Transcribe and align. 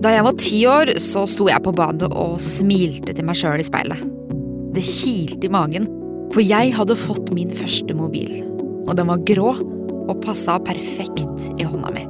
Da 0.00 0.14
jeg 0.14 0.24
var 0.24 0.36
ti 0.40 0.58
år, 0.64 0.94
så 0.96 1.26
sto 1.28 1.44
jeg 1.50 1.60
på 1.60 1.74
badet 1.76 2.08
og 2.08 2.38
smilte 2.40 3.12
til 3.12 3.26
meg 3.28 3.36
sjøl 3.36 3.60
i 3.60 3.66
speilet. 3.66 4.00
Det 4.72 4.84
kilte 4.86 5.44
i 5.44 5.52
magen, 5.52 5.90
for 6.32 6.40
jeg 6.40 6.72
hadde 6.72 6.96
fått 6.96 7.28
min 7.36 7.52
første 7.52 7.92
mobil. 7.98 8.38
Og 8.86 8.94
den 8.96 9.10
var 9.10 9.20
grå 9.28 9.52
og 9.60 10.22
passa 10.24 10.56
perfekt 10.64 11.50
i 11.60 11.68
hånda 11.68 11.92
mi. 11.92 12.06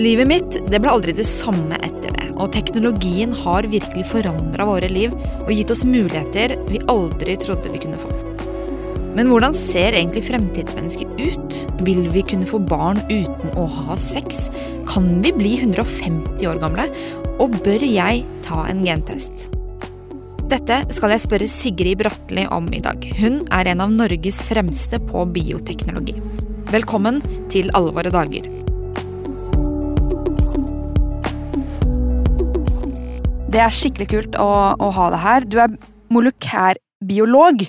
Livet 0.00 0.28
mitt 0.28 0.62
det 0.68 0.80
ble 0.84 0.92
aldri 0.92 1.16
det 1.16 1.28
samme 1.28 1.80
etter 1.80 2.12
det, 2.12 2.28
og 2.36 2.52
teknologien 2.56 3.32
har 3.40 3.68
virkelig 3.72 4.04
forandra 4.12 4.68
våre 4.68 4.92
liv 4.92 5.16
og 5.46 5.54
gitt 5.56 5.72
oss 5.72 5.88
muligheter 5.88 6.58
vi 6.68 6.84
aldri 6.92 7.40
trodde 7.40 7.72
vi 7.72 7.80
kunne 7.80 8.00
få. 8.00 8.29
Men 9.10 9.26
hvordan 9.26 9.54
ser 9.58 9.96
egentlig 9.98 10.22
fremtidsmennesket 10.28 11.16
ut? 11.18 11.56
Vil 11.82 12.04
vi 12.14 12.22
kunne 12.22 12.46
få 12.46 12.60
barn 12.62 13.00
uten 13.08 13.56
å 13.58 13.64
ha 13.66 13.96
sex? 13.98 14.44
Kan 14.86 15.16
vi 15.24 15.32
bli 15.34 15.56
150 15.58 16.46
år 16.46 16.60
gamle? 16.62 16.86
Og 17.42 17.56
bør 17.64 17.82
jeg 17.82 18.22
ta 18.46 18.62
en 18.70 18.84
gentest? 18.86 19.48
Dette 20.50 20.78
skal 20.94 21.14
jeg 21.14 21.24
spørre 21.24 21.48
Sigrid 21.50 21.98
Bratteli 21.98 22.44
om 22.54 22.68
i 22.74 22.82
dag. 22.82 23.02
Hun 23.18 23.42
er 23.54 23.72
en 23.72 23.82
av 23.82 23.90
Norges 23.90 24.44
fremste 24.46 25.02
på 25.10 25.26
bioteknologi. 25.34 26.14
Velkommen 26.70 27.18
til 27.50 27.74
Alle 27.74 27.94
våre 27.96 28.14
dager. 28.14 28.46
Det 33.50 33.58
er 33.58 33.74
skikkelig 33.74 34.10
kult 34.14 34.38
å, 34.38 34.50
å 34.78 34.94
ha 34.94 35.10
deg 35.10 35.22
her. 35.26 35.50
Du 35.50 35.58
er 35.58 35.78
molekærbiolog. 36.14 37.66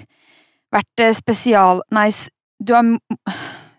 Vært 0.72 1.04
eh, 1.04 1.14
spesial... 1.18 1.84
Nei, 1.92 2.10
du 2.62 2.74
er 2.78 2.96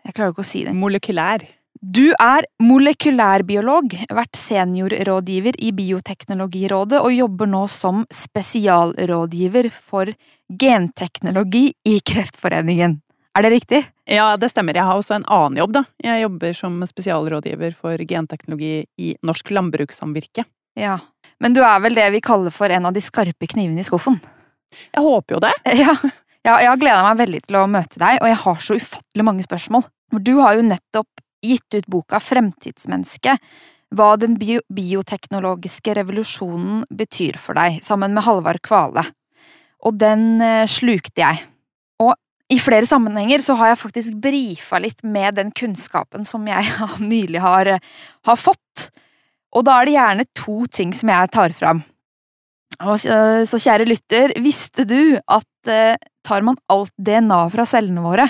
Jeg 0.03 0.15
klarer 0.17 0.33
ikke 0.33 0.45
å 0.45 0.47
si 0.47 0.65
det. 0.67 0.77
Molekylær. 0.77 1.45
Du 1.83 2.13
er 2.15 2.47
molekylærbiolog, 2.63 3.97
vært 4.15 4.39
seniorrådgiver 4.39 5.57
i 5.59 5.73
Bioteknologirådet 5.75 7.01
og 7.03 7.11
jobber 7.11 7.49
nå 7.51 7.65
som 7.73 8.05
spesialrådgiver 8.15 9.67
for 9.75 10.13
genteknologi 10.47 11.73
i 11.91 11.97
Kreftforeningen. 12.07 13.01
Er 13.35 13.43
det 13.43 13.51
riktig? 13.51 13.81
Ja, 14.07 14.37
det 14.37 14.53
stemmer. 14.53 14.77
Jeg 14.77 14.87
har 14.87 15.01
også 15.01 15.17
en 15.17 15.27
annen 15.27 15.59
jobb, 15.59 15.73
da. 15.75 15.83
Jeg 16.05 16.23
jobber 16.23 16.55
som 16.55 16.79
spesialrådgiver 16.87 17.75
for 17.75 18.07
genteknologi 18.07 18.85
i 19.01 19.15
Norsk 19.27 19.51
Landbrukssamvirke. 19.51 20.45
Ja, 20.79 20.99
Men 21.43 21.53
du 21.53 21.65
er 21.67 21.81
vel 21.83 21.97
det 21.99 22.07
vi 22.15 22.21
kaller 22.23 22.55
for 22.55 22.71
en 22.71 22.87
av 22.87 22.95
de 22.95 23.01
skarpe 23.03 23.49
knivene 23.51 23.83
i 23.83 23.85
skuffen? 23.85 24.21
Jeg 24.95 25.03
håper 25.03 25.35
jo 25.35 25.41
det. 25.43 25.53
Ja, 25.83 25.97
ja 26.47 26.57
jeg 26.63 26.71
har 26.73 26.81
gleda 26.81 27.03
meg 27.07 27.21
veldig 27.23 27.43
til 27.47 27.59
å 27.61 27.67
møte 27.71 28.01
deg, 28.03 28.21
og 28.21 28.31
jeg 28.31 28.41
har 28.45 28.65
så 28.67 28.79
ufattelig 28.79 29.27
mange 29.27 29.45
spørsmål. 29.47 29.85
Du 30.21 30.35
har 30.41 30.59
jo 30.59 30.67
nettopp 30.67 31.23
gitt 31.43 31.77
ut 31.77 31.89
boka 31.91 32.21
Fremtidsmenneske, 32.23 33.37
hva 33.93 34.15
den 34.17 34.39
bio 34.41 34.63
bioteknologiske 34.73 35.95
revolusjonen 35.99 36.85
betyr 36.97 37.39
for 37.41 37.59
deg, 37.59 37.81
sammen 37.85 38.15
med 38.17 38.25
Halvard 38.27 38.63
Kvale. 38.65 39.05
Og 39.83 39.99
den 40.01 40.41
eh, 40.45 40.69
slukte 40.71 41.21
jeg. 41.21 41.43
Og 42.01 42.15
i 42.53 42.59
flere 42.63 42.89
sammenhenger 42.89 43.43
så 43.45 43.57
har 43.59 43.73
jeg 43.73 43.83
faktisk 43.83 44.19
brifa 44.23 44.81
litt 44.83 45.03
med 45.05 45.37
den 45.41 45.53
kunnskapen 45.57 46.27
som 46.29 46.47
jeg 46.49 46.69
nylig 47.13 47.43
har, 47.43 47.75
har 48.29 48.41
fått. 48.41 48.89
Og 49.53 49.67
da 49.69 49.79
er 49.79 49.89
det 49.89 49.97
gjerne 49.97 50.29
to 50.39 50.63
ting 50.73 50.95
som 50.97 51.13
jeg 51.13 51.33
tar 51.35 51.57
fram. 51.57 51.83
Og, 52.83 52.97
så 52.99 53.59
kjære 53.61 53.87
lytter, 53.87 54.33
visste 54.43 54.87
du 54.89 55.19
at 55.21 55.71
eh, 55.71 56.01
tar 56.27 56.45
man 56.47 56.59
alt 56.73 56.93
DNA 56.97 57.43
fra 57.53 57.67
cellene 57.69 58.05
våre 58.05 58.29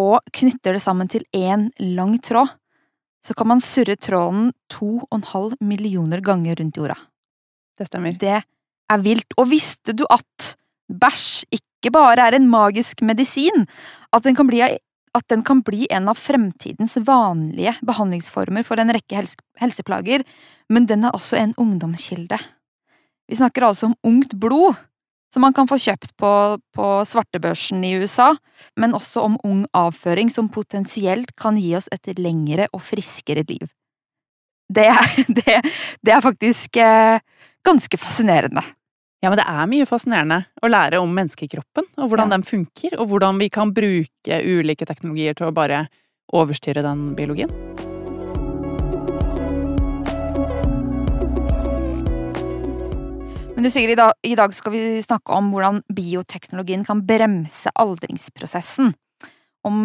og 0.00 0.20
knytter 0.32 0.76
det 0.76 0.82
sammen 0.82 1.10
til 1.12 1.24
én 1.36 1.68
lang 1.78 2.16
tråd, 2.24 2.48
så 3.22 3.36
kan 3.38 3.50
man 3.52 3.60
surre 3.62 3.96
tråden 4.00 4.50
to 4.72 5.02
og 5.04 5.18
en 5.18 5.26
halv 5.30 5.58
millioner 5.60 6.22
ganger 6.24 6.56
rundt 6.58 6.78
jorda. 6.80 6.96
Det 7.78 7.86
stemmer. 7.86 8.16
Det 8.18 8.40
er 8.40 9.04
vilt. 9.04 9.36
Og 9.38 9.50
visste 9.52 9.94
du 9.96 10.04
at 10.10 10.54
bæsj 10.92 11.44
ikke 11.54 11.92
bare 11.94 12.28
er 12.28 12.36
en 12.38 12.48
magisk 12.50 13.02
medisin, 13.06 13.66
at 14.12 14.24
den 14.26 14.36
kan 14.38 14.48
bli, 14.48 14.62
at 14.62 15.28
den 15.30 15.44
kan 15.46 15.62
bli 15.64 15.86
en 15.90 16.08
av 16.10 16.18
fremtidens 16.18 16.96
vanlige 17.06 17.76
behandlingsformer 17.86 18.66
for 18.66 18.80
en 18.80 18.92
rekke 18.94 19.20
helse, 19.20 19.38
helseplager, 19.60 20.24
men 20.72 20.88
den 20.90 21.06
er 21.06 21.14
også 21.16 21.38
en 21.40 21.54
ungdomskilde. 21.60 22.38
Vi 23.28 23.38
snakker 23.38 23.68
altså 23.68 23.90
om 23.90 23.96
ungt 24.04 24.34
blod, 24.40 24.74
som 25.32 25.44
man 25.44 25.54
kan 25.56 25.68
få 25.70 25.78
kjøpt 25.80 26.12
på, 26.20 26.32
på 26.76 26.88
svartebørsen 27.08 27.84
i 27.88 27.94
USA, 28.02 28.32
men 28.76 28.92
også 28.96 29.24
om 29.24 29.38
ung 29.48 29.62
avføring 29.76 30.30
som 30.32 30.50
potensielt 30.52 31.32
kan 31.40 31.56
gi 31.56 31.72
oss 31.78 31.88
et 31.92 32.12
lengre 32.18 32.68
og 32.72 32.84
friskere 32.84 33.44
liv. 33.48 33.64
Det 34.72 34.86
er, 34.92 35.16
det, 35.40 35.56
det 36.04 36.14
er 36.14 36.22
faktisk 36.24 36.76
eh, 36.80 37.18
ganske 37.64 37.98
fascinerende. 38.00 38.62
Ja, 39.22 39.30
men 39.30 39.38
det 39.38 39.46
er 39.46 39.68
mye 39.70 39.86
fascinerende 39.86 40.40
å 40.60 40.68
lære 40.70 40.98
om 40.98 41.12
menneskekroppen, 41.14 41.86
og 41.96 42.08
hvordan 42.10 42.32
Ja. 42.32 42.36
den 42.36 42.42
funker, 42.48 42.96
og 42.98 43.08
hvordan 43.12 43.38
vi 43.38 43.48
kan 43.54 43.72
bruke 43.72 44.40
ulike 44.42 44.88
teknologier 44.88 45.38
til 45.38 45.46
å 45.46 45.54
bare 45.54 45.86
overstyre 46.32 46.82
den 46.82 47.12
biologien. 47.14 47.71
Men 53.62 53.68
du 53.68 53.74
Sigrid, 53.78 54.00
i 54.22 54.34
dag, 54.34 54.54
skal 54.58 54.72
vi 54.74 55.02
snakke 55.04 55.36
om 55.38 55.52
hvordan 55.52 55.76
bioteknologien 55.94 56.80
kan 56.82 57.04
bremse 57.06 57.70
aldringsprosessen. 57.78 58.88
Om 59.62 59.76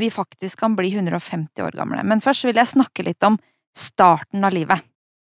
vi 0.00 0.08
faktisk 0.08 0.62
kan 0.62 0.72
bli 0.78 0.94
150 0.94 1.60
år 1.60 1.76
gamle. 1.76 2.00
Men 2.08 2.22
først 2.24 2.46
vil 2.48 2.56
jeg 2.56 2.70
snakke 2.72 3.04
litt 3.04 3.26
om 3.28 3.36
starten 3.76 4.48
av 4.48 4.56
livet. 4.56 4.80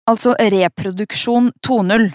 Altså 0.09 0.33
reproduksjon 0.33 1.51
2.0. 1.61 2.07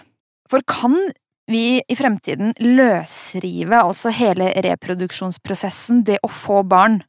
For 0.50 0.66
kan 0.66 0.98
vi 1.46 1.78
i 1.78 1.98
fremtiden 2.02 2.50
løsrive 2.58 3.78
altså 3.78 4.10
hele 4.10 4.50
reproduksjonsprosessen, 4.66 6.02
det 6.02 6.18
å 6.26 6.32
få 6.34 6.64
barn, 6.66 7.04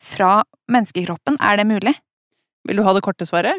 fra 0.00 0.38
menneskekroppen? 0.72 1.36
Er 1.36 1.60
det 1.60 1.68
mulig? 1.68 1.98
Vil 2.68 2.78
du 2.78 2.82
ha 2.86 2.92
det 2.94 3.02
korte 3.02 3.26
svaret? 3.26 3.58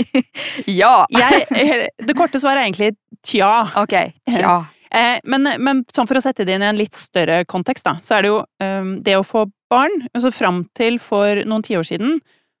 ja! 0.66 1.06
Jeg, 1.12 1.88
det 2.00 2.14
korte 2.16 2.40
svaret 2.40 2.62
er 2.62 2.68
egentlig 2.68 2.92
tja. 3.26 3.52
Ok, 3.82 3.96
tja. 4.30 4.60
Eh, 4.92 5.22
men, 5.24 5.48
men 5.64 5.78
sånn 5.88 6.04
for 6.04 6.18
å 6.18 6.20
sette 6.20 6.44
det 6.44 6.52
inn 6.52 6.60
i 6.60 6.66
en 6.68 6.76
litt 6.76 6.92
større 7.00 7.46
kontekst, 7.48 7.80
da, 7.86 7.94
så 8.04 8.18
er 8.18 8.26
det 8.26 8.28
jo 8.28 8.40
eh, 8.60 8.90
det 9.00 9.14
å 9.16 9.22
få 9.24 9.46
barn 9.72 9.94
altså 10.12 10.28
Fram 10.36 10.58
til 10.76 10.98
for 11.00 11.40
noen 11.48 11.64
tiår 11.64 11.86
siden 11.88 12.18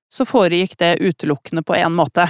så 0.08 0.24
foregikk 0.24 0.78
det 0.80 0.94
utelukkende 1.04 1.60
på 1.68 1.76
én 1.76 1.92
måte. 1.92 2.24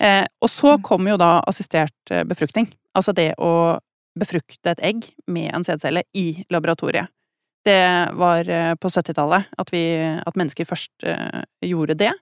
Eh, 0.00 0.24
og 0.40 0.48
så 0.48 0.78
Mm. 0.78 0.82
kom 0.88 1.10
jo 1.12 1.18
da 1.20 1.28
assistert 1.44 1.92
eh, 2.10 2.24
befruktning. 2.24 2.70
Altså 2.96 3.12
det 3.12 3.34
å 3.36 3.76
befrukte 4.16 4.72
et 4.72 4.80
egg 4.80 5.10
med 5.28 5.52
en 5.52 5.68
sædcelle 5.68 6.06
i 6.16 6.46
laboratoriet. 6.48 7.12
Det 7.68 7.76
var 8.16 8.48
eh, 8.48 8.72
på 8.80 8.88
70-tallet 8.96 9.52
at, 9.60 9.74
at 10.24 10.40
mennesker 10.40 10.64
først 10.72 11.04
eh, 11.04 11.44
gjorde 11.68 11.98
det. 12.00 12.14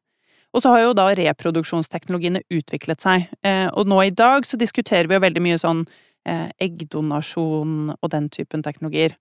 Og 0.52 0.62
så 0.62 0.72
har 0.72 0.82
jo 0.82 0.96
da 0.96 1.08
reproduksjonsteknologiene 1.16 2.42
utviklet 2.52 3.04
seg. 3.04 3.28
Eh, 3.46 3.68
og 3.72 3.88
nå 3.88 4.02
i 4.04 4.14
dag 4.14 4.46
så 4.48 4.58
diskuterer 4.60 5.08
vi 5.08 5.16
jo 5.16 5.24
veldig 5.24 5.42
mye 5.44 5.60
sånn 5.60 5.86
eh, 6.28 6.50
eggdonasjon 6.60 7.94
og 7.94 8.12
den 8.12 8.28
typen 8.32 8.64
teknologier. 8.64 9.16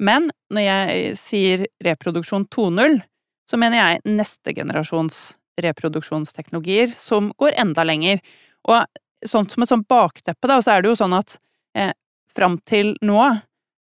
Men 0.00 0.30
når 0.52 0.64
jeg 0.64 1.18
sier 1.20 1.66
reproduksjon 1.84 2.48
2.0, 2.48 3.02
så 3.50 3.60
mener 3.60 3.80
jeg 3.80 4.16
neste 4.16 4.54
generasjons 4.56 5.20
reproduksjonsteknologier 5.60 6.94
som 6.96 7.28
går 7.40 7.58
enda 7.60 7.84
lenger. 7.84 8.22
Og 8.70 8.86
sånn 9.26 9.48
som 9.52 9.64
et 9.64 9.72
sånt 9.72 9.88
bakteppe, 9.90 10.48
da, 10.48 10.60
så 10.64 10.76
er 10.76 10.82
det 10.82 10.92
jo 10.92 11.00
sånn 11.02 11.16
at 11.18 11.36
eh, 11.76 11.92
fram 12.32 12.56
til 12.68 12.94
nå 13.04 13.20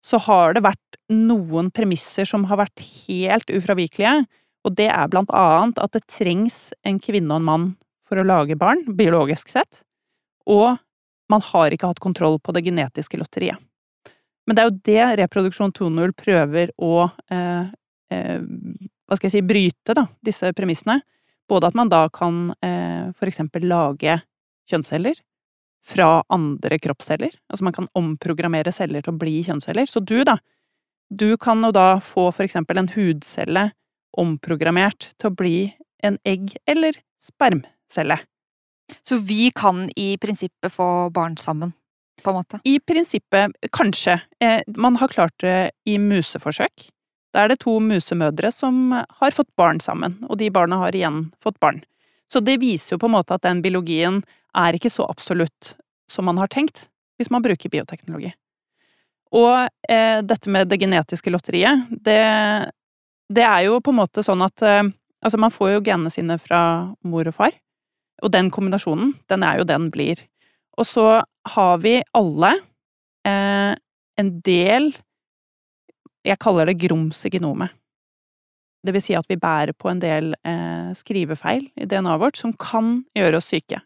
så 0.05 0.19
har 0.25 0.55
det 0.55 0.63
vært 0.63 0.99
noen 1.11 1.69
premisser 1.75 2.27
som 2.27 2.45
har 2.49 2.61
vært 2.61 2.83
helt 3.07 3.51
ufravikelige, 3.51 4.23
og 4.67 4.75
det 4.75 4.89
er 4.91 5.11
blant 5.11 5.31
annet 5.35 5.79
at 5.81 5.95
det 5.95 6.07
trengs 6.11 6.69
en 6.87 6.99
kvinne 7.01 7.31
og 7.31 7.41
en 7.41 7.49
mann 7.49 7.67
for 8.09 8.19
å 8.19 8.25
lage 8.25 8.57
barn, 8.59 8.83
biologisk 8.97 9.51
sett, 9.53 9.83
og 10.49 10.79
man 11.29 11.43
har 11.45 11.73
ikke 11.73 11.91
hatt 11.91 12.01
kontroll 12.01 12.39
på 12.41 12.55
det 12.55 12.65
genetiske 12.65 13.19
lotteriet. 13.21 13.61
Men 14.49 14.57
det 14.57 14.63
er 14.63 14.69
jo 14.69 14.79
det 14.89 15.03
Reproduksjon 15.21 15.73
2.0 15.77 16.15
prøver 16.17 16.71
å 16.81 16.93
eh, 17.29 17.67
eh, 18.09 18.39
hva 19.09 19.17
skal 19.17 19.29
jeg 19.29 19.35
si, 19.35 19.45
bryte, 19.45 19.93
da, 19.93 20.07
disse 20.25 20.49
premissene. 20.57 20.99
Både 21.49 21.69
at 21.69 21.77
man 21.77 21.89
da 21.89 22.03
kan 22.13 22.47
eh, 22.65 23.09
for 23.17 23.29
eksempel 23.29 23.67
lage 23.69 24.19
kjønnsceller 24.69 25.17
fra 25.85 26.23
andre 26.33 26.79
kroppsceller. 26.81 27.33
Altså 27.49 27.65
man 27.65 27.75
kan 27.77 27.89
omprogrammere 27.97 28.73
celler 28.73 29.05
til 29.05 29.13
å 29.13 29.21
bli 29.21 29.39
kjønnsceller. 29.45 29.89
Så 29.89 30.01
du, 30.01 30.17
da, 30.25 30.39
du 31.09 31.33
kan 31.41 31.61
jo 31.65 31.71
da 31.73 31.99
få 32.01 32.29
for 32.29 32.45
eksempel 32.45 32.81
en 32.81 32.91
hudcelle 32.93 33.69
omprogrammert 34.17 35.11
til 35.19 35.29
å 35.29 35.35
bli 35.35 35.57
en 36.03 36.17
egg- 36.25 36.57
eller 36.67 36.97
spermcelle. 37.21 38.19
Så 39.05 39.19
vi 39.21 39.51
kan 39.51 39.89
i 39.95 40.17
prinsippet 40.17 40.73
få 40.73 41.09
barn 41.13 41.37
sammen, 41.37 41.73
på 42.23 42.31
en 42.31 42.39
måte? 42.39 42.59
I 42.63 42.79
prinsippet, 42.79 43.53
kanskje. 43.71 44.19
Eh, 44.39 44.61
man 44.67 44.95
har 44.95 45.07
klart 45.07 45.37
det 45.39 45.71
i 45.85 45.97
museforsøk. 45.97 46.89
Da 47.33 47.43
er 47.43 47.53
det 47.53 47.59
to 47.61 47.77
musemødre 47.79 48.51
som 48.51 48.91
har 48.91 49.35
fått 49.35 49.51
barn 49.55 49.79
sammen, 49.79 50.17
og 50.29 50.39
de 50.41 50.49
barna 50.49 50.81
har 50.81 50.95
igjen 50.97 51.29
fått 51.41 51.59
barn. 51.59 51.83
Så 52.31 52.41
det 52.41 52.59
viser 52.61 52.95
jo 52.95 53.01
på 53.01 53.09
en 53.09 53.17
måte 53.17 53.37
at 53.37 53.45
den 53.45 53.61
biologien 53.61 54.23
er 54.57 54.73
ikke 54.73 54.91
så 54.93 55.05
absolutt 55.09 55.75
som 56.09 56.25
man 56.25 56.37
har 56.41 56.49
tenkt, 56.49 56.87
hvis 57.17 57.29
man 57.29 57.45
bruker 57.45 57.69
bioteknologi. 57.69 58.33
Og 59.37 59.69
eh, 59.89 60.21
dette 60.25 60.49
med 60.49 60.71
det 60.71 60.79
genetiske 60.81 61.29
lotteriet, 61.29 61.85
det, 61.91 62.21
det, 63.29 63.45
er 63.45 63.67
jo 63.67 63.79
på 63.83 63.93
en 63.93 64.01
måte 64.01 64.25
sånn 64.25 64.45
at 64.45 64.65
eh, 64.65 64.87
Altså, 65.19 65.35
man 65.35 65.51
får 65.51 65.73
jo 65.73 65.79
genene 65.83 66.07
sine 66.13 66.37
fra 66.39 66.61
mor 67.03 67.27
og 67.27 67.35
far, 67.35 67.55
og 68.23 68.31
den 68.31 68.47
kombinasjonen, 68.55 69.09
den 69.27 69.43
er 69.43 69.57
jo 69.59 69.65
den 69.67 69.89
blir. 69.91 70.21
Og 70.79 70.87
så 70.87 71.07
har 71.55 71.81
vi 71.83 71.97
alle 72.15 72.53
eh, 73.27 73.73
en 74.19 74.29
del 74.45 74.93
Jeg 76.23 76.39
kaller 76.39 76.67
det 76.67 76.79
grums 76.79 77.19
i 77.25 77.31
genomet. 77.31 77.75
Det 78.83 78.93
vil 78.95 79.03
si 79.03 79.15
at 79.15 79.27
vi 79.27 79.39
bærer 79.39 79.75
på 79.75 79.89
en 79.91 79.99
del 79.99 80.33
eh, 80.47 80.91
skrivefeil 80.95 81.67
i 81.75 81.87
DNA-et 81.87 82.21
vårt 82.21 82.39
som 82.39 82.55
kan 82.55 83.01
gjøre 83.15 83.39
oss 83.39 83.51
syke. 83.51 83.79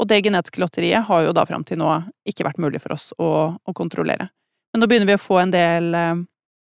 Og 0.00 0.08
det 0.08 0.22
genetiske 0.24 0.60
lotteriet 0.62 1.04
har 1.08 1.24
jo 1.26 1.32
da 1.36 1.44
fram 1.48 1.64
til 1.68 1.80
nå 1.80 1.92
ikke 2.28 2.46
vært 2.46 2.60
mulig 2.60 2.80
for 2.80 2.96
oss 2.96 3.10
å, 3.20 3.30
å 3.52 3.76
kontrollere. 3.76 4.30
Men 4.72 4.80
nå 4.80 4.88
begynner 4.88 5.10
vi 5.10 5.16
å 5.18 5.20
få 5.20 5.40
en 5.42 5.52
del 5.52 5.96
eh, 5.96 6.22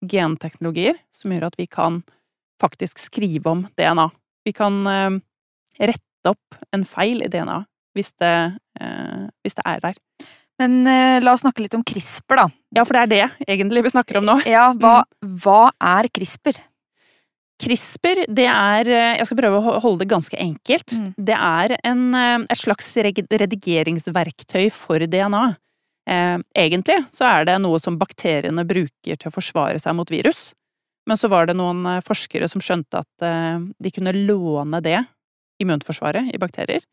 genteknologier 0.09 0.97
som 1.13 1.33
gjør 1.33 1.49
at 1.49 1.57
vi 1.59 1.67
kan 1.69 2.01
faktisk 2.61 2.99
skrive 3.01 3.51
om 3.51 3.65
DNA. 3.77 4.09
Vi 4.47 4.53
kan 4.55 4.79
eh, 4.87 5.17
rette 5.89 6.31
opp 6.33 6.59
en 6.75 6.85
feil 6.87 7.23
i 7.25 7.31
DNA 7.31 7.63
hvis 7.97 8.13
det, 8.21 8.35
eh, 8.79 9.27
hvis 9.41 9.57
det 9.57 9.65
er 9.65 9.83
der. 9.83 9.99
Men 10.61 10.79
eh, 10.89 11.17
la 11.21 11.33
oss 11.33 11.43
snakke 11.45 11.63
litt 11.63 11.75
om 11.77 11.85
CRISPR, 11.85 12.41
da. 12.41 12.47
Ja, 12.77 12.85
for 12.85 12.97
det 12.97 13.03
er 13.03 13.13
det 13.13 13.53
egentlig 13.57 13.85
vi 13.87 13.93
snakker 13.93 14.19
om 14.19 14.27
nå. 14.27 14.39
Ja, 14.49 14.71
Hva, 14.77 15.01
mm. 15.23 15.37
hva 15.43 15.61
er 15.97 16.09
CRISPR? 16.13 16.59
CRISPR, 17.57 18.27
det 18.37 18.45
er 18.45 18.85
Jeg 19.17 19.25
skal 19.25 19.37
prøve 19.39 19.57
å 19.57 19.79
holde 19.81 20.03
det 20.03 20.11
ganske 20.11 20.37
enkelt. 20.37 20.93
Mm. 20.93 21.07
Det 21.17 21.37
er 21.37 21.73
en, 21.89 22.03
et 22.45 22.59
slags 22.59 22.91
redigeringsverktøy 23.01 24.67
for 24.69 25.01
DNA. 25.09 25.55
Eh, 26.07 26.37
egentlig 26.55 27.01
så 27.11 27.27
er 27.27 27.47
det 27.49 27.57
noe 27.59 27.79
som 27.83 27.97
bakteriene 27.99 28.63
bruker 28.67 29.19
til 29.19 29.27
å 29.27 29.33
forsvare 29.33 29.79
seg 29.81 29.97
mot 29.97 30.11
virus. 30.11 30.53
Men 31.07 31.17
så 31.17 31.29
var 31.31 31.47
det 31.47 31.55
noen 31.57 31.85
eh, 31.87 32.03
forskere 32.05 32.49
som 32.51 32.63
skjønte 32.63 33.01
at 33.03 33.25
eh, 33.25 33.61
de 33.83 33.93
kunne 33.95 34.15
låne 34.15 34.81
det, 34.83 34.99
immunforsvaret, 35.63 36.33
i 36.35 36.41
bakterier. 36.41 36.83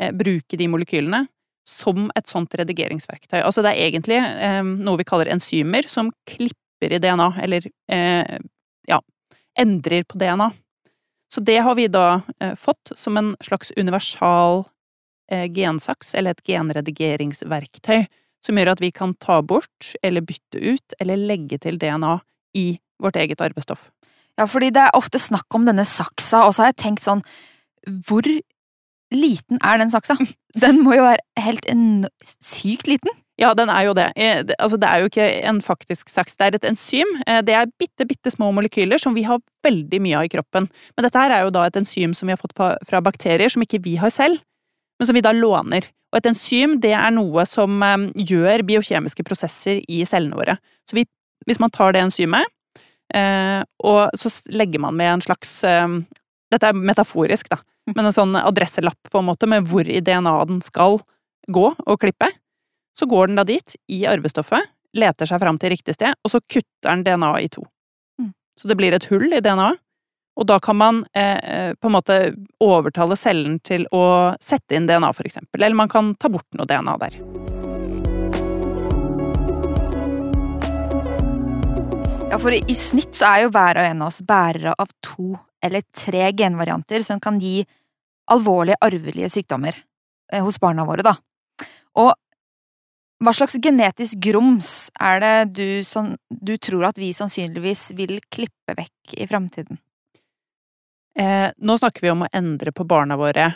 Eh, 0.00 0.12
bruke 0.14 0.58
de 0.60 0.68
molekylene 0.70 1.24
som 1.68 2.10
et 2.14 2.28
sånt 2.28 2.52
redigeringsverktøy. 2.60 3.40
Altså 3.40 3.62
det 3.64 3.72
er 3.72 3.86
egentlig 3.86 4.18
noe 4.84 4.98
vi 5.00 5.06
kaller 5.08 5.30
enzymer, 5.32 5.86
som 5.88 6.10
klipper 6.28 6.92
i 6.92 6.98
DNA, 7.00 7.30
eller 7.40 7.64
ja, 8.84 8.98
endrer 9.56 10.04
på 10.04 10.20
DNA. 10.20 10.50
Så 11.32 11.40
det 11.40 11.56
har 11.64 11.78
vi 11.78 11.86
da 11.88 12.20
fått 12.60 12.92
som 13.00 13.16
en 13.16 13.32
slags 13.40 13.72
universal 13.80 14.66
gensaks, 15.56 16.12
eller 16.12 16.36
et 16.36 16.44
genredigeringsverktøy, 16.52 18.04
som 18.44 18.60
gjør 18.60 18.74
at 18.74 18.84
vi 18.84 18.92
kan 18.92 19.16
ta 19.16 19.40
bort, 19.40 19.94
eller 20.04 20.20
bytte 20.20 20.60
ut, 20.60 20.98
eller 21.00 21.24
legge 21.32 21.62
til 21.64 21.80
DNA 21.80 22.18
i 22.60 22.66
vårt 23.02 23.16
eget 23.20 23.42
arvestoff. 23.44 23.88
Ja, 24.38 24.46
fordi 24.50 24.72
det 24.74 24.82
er 24.82 24.96
ofte 24.98 25.20
snakk 25.22 25.46
om 25.54 25.66
denne 25.66 25.84
saksa, 25.86 26.44
og 26.46 26.54
så 26.54 26.64
har 26.64 26.72
jeg 26.72 26.82
tenkt 26.82 27.04
sånn 27.04 27.22
Hvor 27.86 28.26
liten 29.14 29.60
er 29.62 29.78
den 29.78 29.92
saksa? 29.92 30.16
Den 30.64 30.82
må 30.86 30.94
jo 30.94 31.02
være 31.02 31.42
helt 31.42 31.66
sykt 32.22 32.86
liten? 32.86 33.10
Ja, 33.40 33.50
den 33.58 33.70
er 33.72 33.82
jo 33.88 33.94
det. 33.98 34.12
Eh, 34.14 34.44
altså, 34.62 34.76
det 34.78 34.86
er 34.86 35.00
jo 35.02 35.08
ikke 35.10 35.24
en 35.48 35.58
faktisk 35.62 36.10
saks, 36.12 36.36
det 36.38 36.46
er 36.46 36.54
et 36.54 36.66
enzym. 36.68 37.08
Eh, 37.26 37.40
det 37.42 37.56
er 37.58 37.72
bitte, 37.82 38.06
bitte 38.06 38.30
små 38.30 38.52
molekyler 38.54 39.00
som 39.02 39.16
vi 39.16 39.24
har 39.26 39.42
veldig 39.66 39.98
mye 40.04 40.20
av 40.20 40.28
i 40.28 40.30
kroppen. 40.30 40.68
Men 40.94 41.06
dette 41.06 41.18
her 41.18 41.34
er 41.34 41.42
jo 41.42 41.50
da 41.54 41.64
et 41.66 41.78
enzym 41.80 42.14
som 42.14 42.30
vi 42.30 42.36
har 42.36 42.38
fått 42.38 42.54
fra 42.54 43.02
bakterier, 43.02 43.50
som 43.50 43.64
ikke 43.66 43.82
vi 43.82 43.96
har 43.98 44.14
selv, 44.14 44.38
men 45.00 45.10
som 45.10 45.18
vi 45.18 45.24
da 45.26 45.34
låner. 45.34 45.90
Og 46.14 46.20
et 46.20 46.30
enzym, 46.30 46.78
det 46.78 46.94
er 46.94 47.10
noe 47.16 47.42
som 47.50 47.82
eh, 47.82 48.06
gjør 48.30 48.62
biokjemiske 48.70 49.26
prosesser 49.26 49.82
i 49.82 50.04
cellene 50.06 50.38
våre. 50.38 50.54
Så 50.86 51.00
vi, 51.00 51.08
hvis 51.50 51.58
man 51.58 51.74
tar 51.74 51.96
det 51.96 52.04
enzymet, 52.06 52.46
og 53.14 54.16
så 54.18 54.30
legger 54.50 54.80
man 54.82 54.96
med 54.96 55.10
en 55.12 55.22
slags 55.22 55.50
eh, 55.68 55.88
Dette 56.52 56.70
er 56.70 56.78
metaforisk, 56.78 57.48
da, 57.50 57.58
mm. 57.88 57.94
men 57.96 58.08
en 58.08 58.14
sånn 58.14 58.36
adresselapp 58.38 59.10
på 59.10 59.20
en 59.20 59.26
måte 59.26 59.48
med 59.50 59.66
hvor 59.66 59.88
i 59.88 60.00
DNA-et 60.04 60.50
den 60.50 60.60
skal 60.62 61.00
gå 61.50 61.64
og 61.74 62.00
klippe. 62.00 62.28
Så 62.94 63.08
går 63.10 63.30
den 63.30 63.40
da 63.40 63.44
dit, 63.48 63.74
i 63.90 64.04
arvestoffet, 64.06 64.70
leter 64.94 65.26
seg 65.26 65.42
fram 65.42 65.58
til 65.58 65.74
riktig 65.74 65.96
sted, 65.96 66.14
og 66.22 66.30
så 66.30 66.40
kutter 66.46 66.92
den 66.92 67.02
DNA-et 67.08 67.48
i 67.48 67.50
to. 67.56 67.64
Mm. 68.22 68.30
Så 68.60 68.70
det 68.70 68.78
blir 68.78 68.94
et 68.94 69.08
hull 69.10 69.26
i 69.32 69.42
DNA-et. 69.42 69.80
Og 70.34 70.46
da 70.50 70.58
kan 70.62 70.78
man 70.78 71.04
eh, 71.14 71.38
eh, 71.38 71.74
på 71.74 71.86
en 71.86 71.94
måte 71.94 72.16
overtale 72.62 73.18
cellen 73.18 73.60
til 73.62 73.86
å 73.94 74.34
sette 74.42 74.74
inn 74.74 74.88
DNA, 74.90 75.12
for 75.14 75.30
eksempel. 75.30 75.62
Eller 75.62 75.78
man 75.78 75.90
kan 75.90 76.14
ta 76.18 76.30
bort 76.30 76.50
noe 76.58 76.66
DNA 76.66 76.98
der. 77.06 77.20
Ja, 82.34 82.38
for 82.42 82.50
i 82.50 82.74
snitt 82.74 83.14
så 83.14 83.28
er 83.28 83.44
jo 83.44 83.50
hver 83.54 83.78
og 83.78 83.86
en 83.86 84.00
av 84.02 84.08
oss 84.10 84.16
bærere 84.26 84.72
av 84.82 84.88
to 85.06 85.36
eller 85.62 85.84
tre 85.94 86.32
genvarianter 86.34 87.04
som 87.06 87.20
kan 87.22 87.36
gi 87.38 87.60
alvorlige 88.34 88.80
arvelige 88.82 89.28
sykdommer 89.30 89.78
eh, 89.78 90.42
hos 90.42 90.58
barna 90.58 90.82
våre, 90.88 91.04
da. 91.06 91.12
Og 92.02 92.10
hva 93.22 93.36
slags 93.38 93.54
genetisk 93.62 94.18
grums 94.26 94.72
er 94.98 95.22
det 95.22 95.32
du, 95.60 95.86
som, 95.86 96.10
du 96.26 96.56
tror 96.58 96.88
at 96.90 96.98
vi 96.98 97.12
sannsynligvis 97.14 97.92
vil 98.02 98.18
klippe 98.26 98.80
vekk 98.82 99.14
i 99.14 99.30
framtiden? 99.30 99.78
Eh, 101.14 101.54
nå 101.54 101.78
snakker 101.78 102.02
vi 102.02 102.14
om 102.16 102.26
å 102.26 102.32
endre 102.34 102.74
på 102.74 102.82
barna 102.82 103.14
våre 103.14 103.52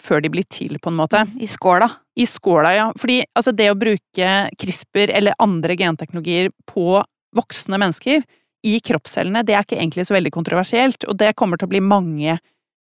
før 0.00 0.24
de 0.24 0.32
blir 0.32 0.48
til, 0.48 0.80
på 0.80 0.88
en 0.88 1.02
måte. 1.04 1.26
I 1.36 1.52
skåla. 1.52 1.92
I 2.16 2.24
skåla, 2.24 2.76
ja. 2.80 2.90
Fordi 2.96 3.26
altså, 3.28 3.52
det 3.52 3.68
å 3.68 3.80
bruke 3.84 4.36
CRISPR 4.56 5.18
eller 5.20 5.36
andre 5.36 5.76
genteknologier 5.76 6.54
på 6.64 7.02
voksne 7.36 7.80
mennesker 7.80 8.24
i 8.62 8.78
kroppscellene, 8.84 9.42
det 9.46 9.56
er 9.56 9.64
ikke 9.66 9.78
egentlig 9.80 10.06
så 10.06 10.14
veldig 10.14 10.32
kontroversielt, 10.34 11.06
og 11.10 11.18
det 11.18 11.34
kommer 11.38 11.58
til 11.58 11.66
å 11.66 11.72
bli 11.72 11.82
mange 11.82 12.36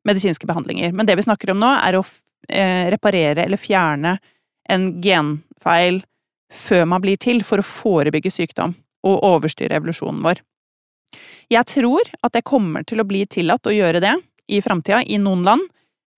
medisinske 0.08 0.48
behandlinger. 0.48 0.92
Men 0.96 1.08
det 1.08 1.16
vi 1.16 1.24
snakker 1.24 1.52
om 1.52 1.60
nå, 1.62 1.70
er 1.80 1.96
å 1.96 2.04
eh, 2.48 2.90
reparere 2.92 3.46
eller 3.46 3.60
fjerne 3.60 4.18
en 4.70 4.86
genfeil 5.02 6.02
før 6.50 6.86
man 6.90 7.02
blir 7.02 7.20
til, 7.20 7.44
for 7.46 7.62
å 7.62 7.66
forebygge 7.66 8.32
sykdom 8.34 8.74
og 9.06 9.24
overstyre 9.24 9.78
evolusjonen 9.78 10.22
vår. 10.24 10.42
Jeg 11.50 11.66
tror 11.66 12.10
at 12.22 12.34
det 12.36 12.46
kommer 12.46 12.84
til 12.86 13.02
å 13.02 13.06
bli 13.08 13.24
tillatt 13.26 13.66
å 13.66 13.74
gjøre 13.74 14.02
det 14.02 14.14
i 14.50 14.60
framtida 14.62 15.00
i 15.02 15.18
noen 15.18 15.42
land. 15.46 15.64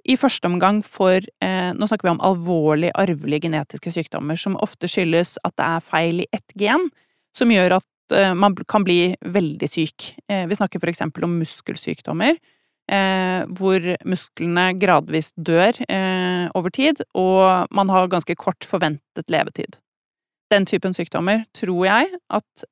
I 0.03 0.17
første 0.19 0.49
omgang 0.51 0.81
for 0.83 1.23
eh, 1.23 1.71
Nå 1.79 1.87
snakker 1.87 2.09
vi 2.09 2.13
om 2.17 2.25
alvorlig 2.27 2.91
arvelige 2.99 3.47
genetiske 3.47 3.93
sykdommer 3.95 4.41
som 4.41 4.59
ofte 4.59 4.91
skyldes 4.91 5.37
at 5.47 5.55
det 5.61 5.69
er 5.69 5.85
feil 5.87 6.25
i 6.25 6.29
ett 6.35 6.57
gen, 6.59 6.89
som 7.37 7.53
gjør 7.55 7.79
at 7.79 7.87
man 8.35 8.57
kan 8.69 8.85
bli 8.85 9.15
veldig 9.21 9.69
syk. 9.71 10.17
Eh, 10.29 10.47
vi 10.47 10.57
snakker 10.57 10.83
eksempel 10.89 11.25
om 11.25 11.39
muskelsykdommer, 11.39 12.37
eh, 12.91 13.45
hvor 13.47 13.81
musklene 14.05 14.73
gradvis 14.79 15.33
dør 15.37 15.79
over 16.55 16.71
tid, 16.71 17.01
og 17.15 17.69
man 17.71 17.89
har 17.89 18.09
ganske 18.09 18.35
kort 18.37 18.65
forventet 18.65 19.31
levetid. 19.31 19.79
Den 20.51 20.67
typen 20.67 20.93
sykdommer 20.93 21.47
tror 21.55 21.87
jeg 21.87 22.11
at 22.29 22.65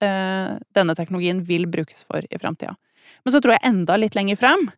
denne 0.77 0.95
teknologien 0.95 1.41
vil 1.41 1.65
brukes 1.67 2.03
for 2.05 2.21
i 2.21 2.39
framtida. 2.39 2.77
Men 3.25 3.33
så 3.33 3.41
tror 3.41 3.57
jeg 3.57 3.65
enda 3.65 3.97
litt 3.97 4.15
lenger 4.15 4.37
frem 4.37 4.69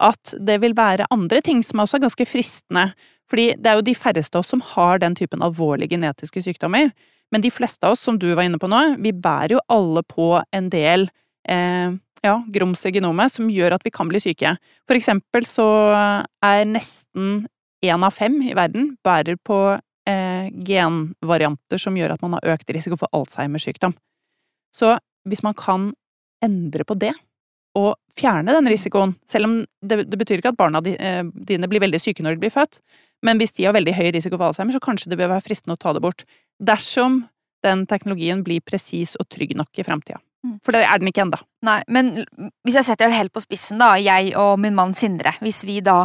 at 0.00 0.34
det 0.40 0.58
vil 0.62 0.76
være 0.76 1.08
andre 1.12 1.40
ting 1.44 1.62
som 1.64 1.82
også 1.82 1.98
er 1.98 2.04
ganske 2.06 2.26
fristende. 2.28 2.90
Fordi 3.30 3.52
det 3.60 3.70
er 3.70 3.78
jo 3.78 3.86
de 3.86 3.94
færreste 3.94 4.36
av 4.36 4.44
oss 4.44 4.52
som 4.54 4.62
har 4.72 5.00
den 5.02 5.14
typen 5.18 5.44
alvorlige 5.44 5.94
genetiske 5.94 6.42
sykdommer. 6.46 6.90
Men 7.30 7.44
de 7.44 7.50
fleste 7.54 7.86
av 7.86 7.94
oss, 7.94 8.02
som 8.04 8.18
du 8.18 8.28
var 8.34 8.46
inne 8.46 8.58
på 8.60 8.70
nå, 8.70 8.80
vi 9.02 9.12
bærer 9.14 9.56
jo 9.56 9.64
alle 9.70 10.02
på 10.06 10.32
en 10.56 10.70
del 10.72 11.06
eh, 11.48 11.94
ja, 12.26 12.34
grums 12.52 12.82
i 12.86 12.92
genomet 12.94 13.32
som 13.32 13.50
gjør 13.50 13.76
at 13.76 13.86
vi 13.86 13.92
kan 13.94 14.10
bli 14.10 14.20
syke. 14.22 14.56
For 14.88 14.98
eksempel 14.98 15.46
så 15.48 15.68
er 16.44 16.66
nesten 16.68 17.46
én 17.86 18.04
av 18.04 18.12
fem 18.16 18.36
i 18.44 18.56
verden 18.56 18.94
bærer 19.06 19.38
på 19.46 19.60
eh, 20.10 20.50
genvarianter 20.66 21.80
som 21.80 21.96
gjør 21.96 22.16
at 22.16 22.24
man 22.24 22.36
har 22.36 22.56
økt 22.56 22.74
risiko 22.76 22.98
for 23.00 23.12
Alzheimer-sykdom. 23.16 23.94
Så 24.76 24.96
hvis 25.28 25.44
man 25.46 25.56
kan 25.58 25.90
endre 26.44 26.84
på 26.88 26.96
det, 26.98 27.14
og 27.78 27.94
fjerne 28.18 28.54
den 28.56 28.66
risikoen, 28.66 29.14
selv 29.30 29.46
om 29.46 29.52
det, 29.86 30.02
det 30.10 30.18
betyr 30.18 30.40
ikke 30.40 30.50
at 30.50 30.58
barna 30.58 30.80
eh, 30.90 31.22
dine 31.46 31.68
blir 31.70 31.82
veldig 31.84 32.00
syke 32.02 32.24
når 32.26 32.36
de 32.36 32.44
blir 32.44 32.54
født, 32.54 32.80
men 33.26 33.38
hvis 33.38 33.54
de 33.56 33.66
har 33.68 33.76
veldig 33.76 33.94
høy 33.94 34.08
risiko 34.16 34.38
for 34.38 34.48
Alzheimer, 34.48 34.74
så 34.74 34.82
kanskje 34.82 35.12
det 35.12 35.20
vil 35.20 35.30
være 35.30 35.44
fristende 35.44 35.76
å 35.76 35.80
ta 35.80 35.92
det 35.94 36.02
bort. 36.02 36.24
Dersom 36.60 37.22
den 37.64 37.86
teknologien 37.88 38.42
blir 38.44 38.64
presis 38.64 39.16
og 39.20 39.28
trygg 39.32 39.54
nok 39.58 39.80
i 39.80 39.84
framtida. 39.84 40.20
Mm. 40.46 40.56
For 40.64 40.72
det 40.72 40.84
er 40.86 41.00
den 41.00 41.10
ikke 41.10 41.24
ennå. 41.26 41.40
Nei, 41.68 41.80
men 41.92 42.14
hvis 42.64 42.78
jeg 42.78 42.88
setter 42.88 43.10
det 43.10 43.18
helt 43.18 43.34
på 43.34 43.42
spissen, 43.44 43.80
da, 43.80 43.92
jeg 44.00 44.32
og 44.40 44.54
min 44.62 44.76
mann 44.76 44.94
Sindre, 44.96 45.34
hvis 45.44 45.62
vi 45.68 45.80
da 45.84 46.02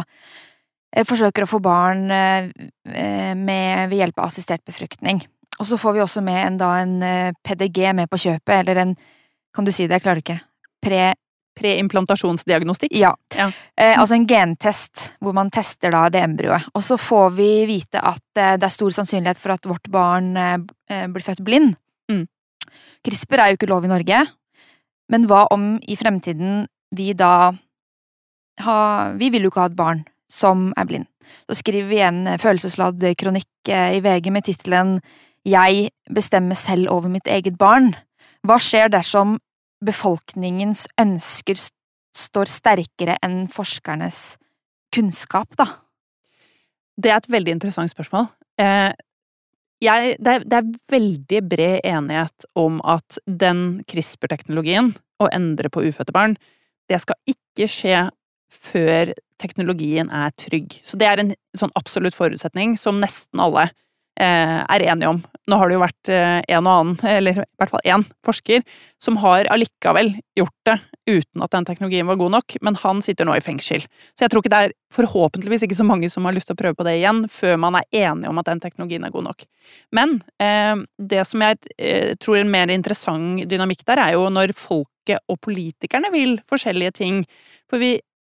eh, 0.92 1.06
forsøker 1.08 1.46
å 1.46 1.48
få 1.48 1.60
barn 1.64 2.10
eh, 2.12 2.50
eh, 2.92 3.32
med, 3.32 3.88
ved 3.88 4.02
hjelp 4.02 4.20
av 4.20 4.28
assistert 4.28 4.64
befruktning, 4.68 5.22
og 5.56 5.64
så 5.64 5.78
får 5.80 5.96
vi 5.96 6.04
også 6.04 6.20
med 6.24 6.40
en, 6.42 6.58
da, 6.60 6.74
en 6.82 7.32
PDG 7.40 7.94
med 7.96 8.10
på 8.12 8.20
kjøpet, 8.26 8.58
eller 8.60 8.82
en 8.82 8.96
Kan 9.56 9.64
du 9.64 9.70
si 9.72 9.86
det? 9.86 9.96
Jeg 9.96 10.02
klarer 10.04 10.20
ikke. 10.20 10.34
Pre 10.84 11.14
preimplantasjonsdiagnostikk. 11.56 12.94
Ja. 12.96 13.14
Ja. 13.36 13.50
Eh, 13.76 13.96
altså 13.96 14.16
en 14.18 14.28
gentest 14.28 15.10
hvor 15.24 15.34
man 15.36 15.50
tester 15.54 15.94
da 15.94 16.06
det 16.12 16.22
embryoet. 16.24 16.68
Og 16.76 16.84
så 16.84 16.98
får 17.00 17.36
vi 17.38 17.50
vite 17.68 18.02
at 18.02 18.40
eh, 18.40 18.56
det 18.60 18.68
er 18.68 18.74
stor 18.74 18.94
sannsynlighet 18.98 19.40
for 19.40 19.56
at 19.56 19.68
vårt 19.68 19.90
barn 19.92 20.34
eh, 20.36 20.58
eh, 20.92 21.06
blir 21.12 21.24
født 21.26 21.44
blind. 21.46 21.76
Mm. 22.12 22.26
CRISPR 23.06 23.42
er 23.42 23.52
jo 23.52 23.60
ikke 23.60 23.70
lov 23.70 23.86
i 23.86 23.92
Norge, 23.92 24.24
men 25.12 25.28
hva 25.30 25.46
om 25.54 25.76
i 25.86 25.96
fremtiden 25.98 26.66
vi 26.96 27.12
da 27.18 27.52
ha, 28.64 29.12
Vi 29.18 29.28
vil 29.28 29.44
jo 29.44 29.50
ikke 29.50 29.66
ha 29.66 29.68
et 29.68 29.76
barn 29.76 29.98
som 30.32 30.70
er 30.80 30.86
blind. 30.88 31.06
Så 31.50 31.58
skriver 31.60 31.90
vi 31.90 31.98
en 32.00 32.24
følelsesladd 32.40 33.02
kronikk 33.20 33.68
eh, 33.68 33.98
i 33.98 34.02
VG 34.04 34.30
med 34.32 34.46
tittelen 34.46 34.98
Jeg 35.46 35.90
bestemmer 36.10 36.58
selv 36.58 36.90
over 36.90 37.12
mitt 37.12 37.28
eget 37.28 37.58
barn. 37.58 37.92
Hva 38.46 38.58
skjer 38.62 38.90
dersom 38.90 39.36
befolkningens 39.84 40.86
ønsker 41.00 41.58
står 42.16 42.50
sterkere 42.50 43.16
enn 43.24 43.44
forskernes 43.52 44.36
kunnskap, 44.94 45.52
da? 45.58 45.68
Det 46.96 47.12
er 47.12 47.20
et 47.20 47.30
veldig 47.32 47.56
interessant 47.58 47.92
spørsmål. 47.92 48.30
Eh, 48.60 48.92
jeg, 49.84 50.16
det, 50.24 50.32
er, 50.32 50.44
det 50.48 50.58
er 50.58 50.70
veldig 50.88 51.40
bred 51.50 51.80
enighet 51.84 52.46
om 52.56 52.78
at 52.88 53.18
den 53.28 53.82
CRISPR-teknologien, 53.90 54.94
å 55.20 55.28
endre 55.32 55.68
på 55.72 55.84
ufødte 55.84 56.12
barn, 56.16 56.36
det 56.88 57.00
skal 57.02 57.16
ikke 57.28 57.68
skje 57.68 58.06
før 58.52 59.12
teknologien 59.40 60.08
er 60.12 60.32
trygg. 60.40 60.78
Så 60.86 60.96
det 61.00 61.08
er 61.08 61.20
en 61.20 61.34
sånn 61.56 61.74
absolutt 61.76 62.16
forutsetning 62.16 62.76
som 62.80 63.00
nesten 63.02 63.42
alle 63.42 63.68
er 64.24 64.82
enige 64.86 65.10
om. 65.10 65.18
Nå 65.46 65.58
har 65.60 65.68
det 65.68 65.76
jo 65.76 65.82
vært 65.82 66.10
eh, 66.10 66.40
en 66.56 66.66
og 66.66 66.72
annen, 66.72 66.94
eller 67.06 67.40
i 67.42 67.44
hvert 67.60 67.72
fall 67.72 67.84
én 67.86 68.04
forsker, 68.26 68.62
som 69.02 69.18
har 69.22 69.46
allikevel 69.52 70.14
gjort 70.38 70.54
det 70.66 70.76
uten 71.06 71.44
at 71.44 71.52
den 71.54 71.66
teknologien 71.68 72.08
var 72.08 72.18
god 72.18 72.32
nok, 72.34 72.56
men 72.66 72.78
han 72.82 73.02
sitter 73.04 73.28
nå 73.28 73.36
i 73.36 73.44
fengsel. 73.44 73.84
Så 74.16 74.24
jeg 74.24 74.32
tror 74.32 74.42
ikke 74.42 74.54
det 74.54 74.62
er 74.66 74.74
forhåpentligvis 74.96 75.66
ikke 75.66 75.78
så 75.78 75.86
mange 75.86 76.10
som 76.10 76.26
har 76.26 76.34
lyst 76.34 76.50
til 76.50 76.56
å 76.56 76.60
prøve 76.62 76.78
på 76.78 76.86
det 76.88 76.96
igjen, 76.98 77.26
før 77.30 77.60
man 77.62 77.78
er 77.78 77.86
enige 78.08 78.32
om 78.32 78.42
at 78.42 78.50
den 78.50 78.62
teknologien 78.64 79.06
er 79.06 79.14
god 79.14 79.28
nok. 79.28 79.46
Men 79.94 80.18
eh, 80.42 80.74
det 80.98 81.22
som 81.30 81.46
jeg 81.46 81.60
eh, 81.76 82.16
tror 82.18 82.40
er 82.40 82.46
en 82.46 82.54
mer 82.56 82.72
interessant 82.74 83.46
dynamikk 83.46 83.86
der, 83.86 84.02
er 84.02 84.16
jo 84.16 84.26
når 84.32 84.56
folket 84.58 85.22
og 85.30 85.38
politikerne 85.46 86.10
vil 86.14 86.40
forskjellige 86.50 86.98
ting. 86.98 87.22
For 87.70 87.82
vi 87.82 87.94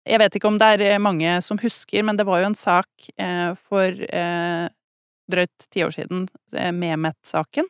jeg 0.08 0.20
vet 0.22 0.36
ikke 0.38 0.48
om 0.48 0.58
det 0.60 0.68
er 0.76 0.84
eh, 0.86 1.00
mange 1.02 1.38
som 1.44 1.58
husker, 1.60 2.04
men 2.06 2.18
det 2.18 2.26
var 2.28 2.42
jo 2.42 2.50
en 2.50 2.58
sak 2.58 3.08
eh, 3.20 3.52
for 3.68 4.04
eh, 4.08 4.68
drøyt 5.30 5.68
ti 5.72 5.84
år 5.84 5.90
siden, 5.94 6.28
eh, 6.54 6.72
Mehmet-saken. 6.72 7.64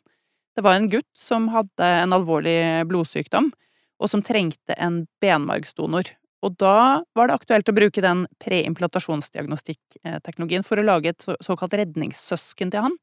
Det 0.57 0.63
var 0.65 0.75
en 0.75 0.91
gutt 0.91 1.17
som 1.17 1.49
hadde 1.55 1.87
en 2.03 2.13
alvorlig 2.17 2.87
blodsykdom, 2.91 3.53
og 3.99 4.11
som 4.11 4.23
trengte 4.23 4.75
en 4.79 5.07
benmargsdonor. 5.23 6.05
Og 6.47 6.55
da 6.59 7.03
var 7.19 7.29
det 7.29 7.35
aktuelt 7.35 7.69
å 7.71 7.75
bruke 7.75 8.01
den 8.03 8.27
preimplantasjonsdiagnostikkteknologien 8.43 10.65
for 10.67 10.77
å 10.79 10.87
lage 10.87 11.09
et 11.11 11.25
såkalt 11.43 11.75
redningssøsken 11.81 12.71
til 12.71 12.81
han. 12.87 12.95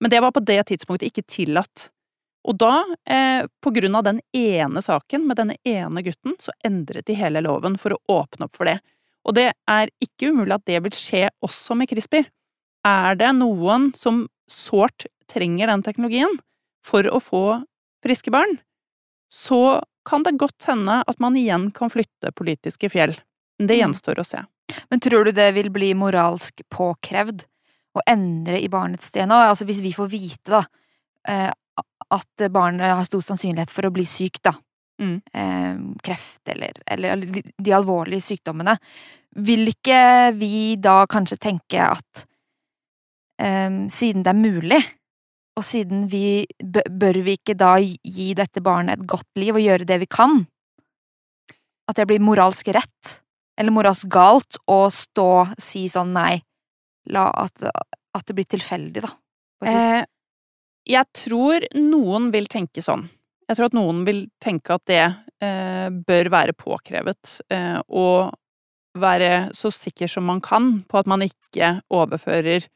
Men 0.00 0.10
det 0.12 0.20
var 0.20 0.32
på 0.36 0.44
det 0.44 0.66
tidspunktet 0.68 1.08
ikke 1.08 1.28
tillatt. 1.28 1.90
Og 2.46 2.54
da, 2.60 2.84
eh, 3.06 3.46
på 3.62 3.70
grunn 3.74 3.96
av 3.96 4.04
den 4.04 4.20
ene 4.32 4.82
saken 4.82 5.26
med 5.26 5.36
denne 5.36 5.56
ene 5.64 6.02
gutten, 6.02 6.34
så 6.38 6.50
endret 6.64 7.04
de 7.06 7.14
hele 7.14 7.40
loven 7.42 7.78
for 7.78 7.90
å 7.90 7.98
åpne 8.08 8.44
opp 8.44 8.56
for 8.56 8.64
det. 8.66 8.80
Og 9.26 9.34
det 9.34 9.52
er 9.66 9.88
ikke 10.00 10.30
umulig 10.30 10.54
at 10.54 10.64
det 10.64 10.82
vil 10.84 10.94
skje 10.94 11.30
også 11.42 11.74
med 11.76 11.88
CRISPR. 11.90 12.26
Er 12.86 13.18
det 13.18 13.32
noen 13.40 13.90
som 13.98 14.26
sårt 14.50 15.08
trenger 15.30 15.66
den 15.72 15.82
teknologien 15.82 16.38
for 16.86 17.06
å 17.10 17.18
få 17.22 17.42
friske 18.04 18.30
barn, 18.30 18.58
så 19.32 19.82
kan 20.06 20.22
det 20.22 20.36
godt 20.38 20.68
hende 20.68 21.00
at 21.02 21.18
man 21.18 21.34
igjen 21.34 21.72
kan 21.74 21.90
flytte 21.90 22.30
politiske 22.38 22.90
fjell. 22.92 23.16
Det 23.58 23.74
Mm. 23.74 23.80
gjenstår 23.80 24.20
å 24.22 24.24
se. 24.26 24.44
Men 24.90 25.00
tror 25.00 25.24
du 25.24 25.32
det 25.32 25.52
vil 25.54 25.70
bli 25.70 25.94
moralsk 25.94 26.62
påkrevd 26.70 27.44
å 27.96 28.00
endre 28.06 28.60
i 28.62 28.68
barnets 28.68 29.10
DNA? 29.10 29.48
Altså 29.50 29.66
hvis 29.66 29.80
vi 29.82 29.92
får 29.92 30.08
vite, 30.08 30.50
da, 30.50 30.62
eh, 31.26 31.50
at 32.10 32.52
barnet 32.52 32.94
har 32.94 33.04
stor 33.04 33.20
sannsynlighet 33.20 33.70
for 33.70 33.82
å 33.82 33.92
bli 33.92 34.04
syk, 34.04 34.40
da. 34.42 34.52
Mm. 35.00 35.22
Eh, 35.34 35.76
kreft 36.02 36.40
eller, 36.48 36.72
eller 36.86 37.16
de, 37.16 37.42
de 37.58 37.70
alvorlige 37.72 38.22
sykdommene. 38.22 38.78
Vil 39.34 39.66
ikke 39.66 40.32
vi 40.38 40.76
da 40.76 41.04
kanskje 41.06 41.38
tenke 41.38 41.80
at 41.82 42.26
eh, 43.42 43.70
siden 43.92 44.24
det 44.26 44.32
er 44.32 44.40
mulig, 44.40 44.80
og 45.56 45.64
siden 45.64 46.04
vi 46.12 46.44
Bør 46.60 47.16
vi 47.24 47.36
ikke 47.38 47.56
da 47.56 47.76
gi 47.80 48.32
dette 48.36 48.60
barnet 48.60 48.98
et 48.98 49.06
godt 49.08 49.40
liv 49.40 49.56
og 49.56 49.64
gjøre 49.64 49.88
det 49.88 50.00
vi 50.02 50.08
kan? 50.10 50.42
At 51.88 51.96
det 51.96 52.06
blir 52.10 52.20
moralsk 52.20 52.68
rett? 52.76 53.20
Eller 53.56 53.72
moralsk 53.72 54.08
galt 54.12 54.58
å 54.68 54.86
stå 54.92 55.28
og 55.40 55.54
si 55.62 55.86
sånn 55.88 56.12
nei, 56.12 56.42
la 57.12 57.30
at, 57.44 57.64
at 57.64 58.26
det 58.28 58.36
blir 58.36 58.48
tilfeldig, 58.52 59.04
da. 59.06 59.12
Eh, 59.64 60.02
jeg 60.86 61.08
tror 61.16 61.64
noen 61.78 62.28
vil 62.34 62.48
tenke 62.52 62.84
sånn. 62.84 63.06
Jeg 63.46 63.58
tror 63.58 63.70
at 63.70 63.78
noen 63.78 64.02
vil 64.06 64.26
tenke 64.42 64.76
at 64.76 64.84
det 64.90 65.04
eh, 65.40 65.88
bør 65.88 66.30
være 66.34 66.56
påkrevet, 66.58 67.38
eh, 67.54 67.78
og 67.88 68.34
være 68.96 69.48
så 69.56 69.70
sikker 69.72 70.10
som 70.10 70.26
man 70.28 70.42
kan 70.44 70.80
på 70.88 71.00
at 71.00 71.08
man 71.08 71.24
ikke 71.24 71.78
overfører 71.92 72.66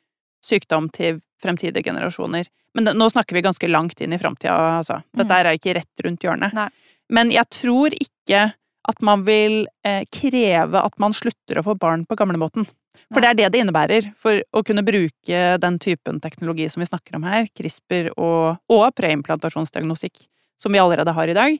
sykdom 0.44 0.88
til 0.92 1.20
fremtidige 1.42 1.84
generasjoner. 1.84 2.46
Men 2.74 2.84
det, 2.86 2.94
nå 2.96 3.08
snakker 3.10 3.34
vi 3.34 3.42
ganske 3.42 3.68
langt 3.68 4.00
inn 4.00 4.12
i 4.12 4.18
framtida, 4.18 4.54
altså. 4.80 5.02
Dette 5.16 5.28
Mm. 5.32 5.38
er 5.46 5.58
ikke 5.58 5.74
rett 5.74 6.04
rundt 6.04 6.20
hjørnet. 6.22 6.52
Nei. 6.54 6.68
Men 7.10 7.30
jeg 7.30 7.48
tror 7.50 7.90
ikke 7.96 8.52
at 8.88 9.02
man 9.02 9.24
vil 9.24 9.66
eh, 9.84 10.04
kreve 10.10 10.78
at 10.84 10.98
man 10.98 11.12
slutter 11.12 11.58
å 11.58 11.64
få 11.64 11.74
barn 11.78 12.06
på 12.06 12.16
gamlemåten. 12.16 12.66
For 13.12 13.20
det 13.20 13.28
er 13.30 13.34
det 13.34 13.48
det 13.52 13.60
innebærer. 13.64 14.12
For 14.16 14.40
å 14.54 14.62
kunne 14.64 14.84
bruke 14.86 15.58
den 15.58 15.78
typen 15.78 16.20
teknologi 16.20 16.68
som 16.70 16.80
vi 16.80 16.86
snakker 16.86 17.16
om 17.16 17.24
her, 17.26 17.48
CRISPR 17.56 18.12
og, 18.16 18.58
og 18.70 18.94
preimplantasjonsdiagnostikk, 18.94 20.28
som 20.60 20.72
vi 20.72 20.78
allerede 20.78 21.12
har 21.12 21.28
i 21.28 21.34
dag, 21.34 21.58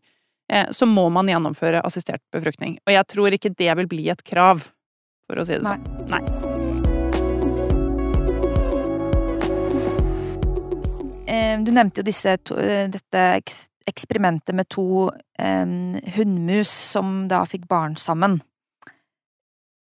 eh, 0.50 0.66
så 0.70 0.86
må 0.86 1.08
man 1.10 1.26
gjennomføre 1.26 1.82
assistert 1.84 2.22
befruktning. 2.32 2.78
Og 2.86 2.94
jeg 2.94 3.06
tror 3.06 3.32
ikke 3.32 3.54
det 3.56 3.76
vil 3.82 3.86
bli 3.90 4.08
et 4.10 4.22
krav, 4.24 4.70
for 5.26 5.36
å 5.42 5.46
si 5.46 5.52
det 5.58 5.62
Nei. 5.66 5.76
sånn. 5.76 6.08
Nei. 6.10 6.49
Du 11.30 11.70
nevnte 11.70 12.02
jo 12.02 12.06
disse 12.06 12.32
eh, 12.34 12.86
dette 12.90 13.24
eksperimentet 13.90 14.54
med 14.56 14.68
to 14.70 15.10
eh, 15.38 15.74
hunnmus 16.16 16.70
som 16.70 17.28
da 17.30 17.44
fikk 17.48 17.68
barn 17.70 17.96
sammen. 18.00 18.40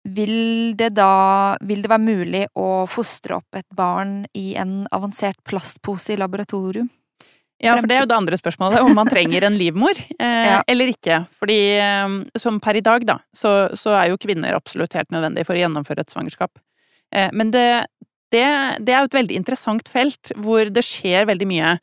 Vil 0.08 0.76
det 0.78 0.94
da 0.96 1.56
Vil 1.60 1.82
det 1.84 1.90
være 1.92 2.00
mulig 2.06 2.46
å 2.56 2.86
fostre 2.88 3.36
opp 3.36 3.58
et 3.58 3.68
barn 3.76 4.22
i 4.32 4.54
en 4.56 4.86
avansert 4.96 5.42
plastpose 5.44 6.14
i 6.14 6.18
laboratorium? 6.20 6.88
Ja, 7.60 7.74
for 7.76 7.84
det 7.90 7.98
er 7.98 8.06
jo 8.06 8.08
det 8.08 8.16
andre 8.16 8.36
spørsmålet, 8.40 8.80
om 8.80 8.94
man 8.96 9.08
trenger 9.10 9.44
en 9.44 9.58
livmor 9.60 9.92
eh, 9.92 10.44
Ja. 10.50 10.62
eller 10.66 10.88
ikke. 10.94 11.18
Fordi 11.36 11.58
eh, 11.76 12.14
som 12.40 12.60
per 12.64 12.78
i 12.80 12.84
dag, 12.84 13.04
da, 13.04 13.18
så, 13.36 13.68
så 13.76 13.92
er 13.98 14.08
jo 14.08 14.20
kvinner 14.20 14.56
absolutt 14.56 14.96
helt 14.96 15.12
nødvendig 15.12 15.44
for 15.44 15.58
å 15.58 15.60
gjennomføre 15.60 16.06
et 16.06 16.14
svangerskap. 16.14 16.56
Eh, 17.12 17.28
men 17.36 17.52
det, 17.52 17.66
det, 18.34 18.46
det 18.84 18.94
er 18.94 19.02
jo 19.02 19.10
et 19.10 19.18
veldig 19.20 19.40
interessant 19.40 19.90
felt, 19.90 20.32
hvor 20.38 20.70
det 20.70 20.84
skjer 20.86 21.28
veldig 21.30 21.48
mye. 21.50 21.74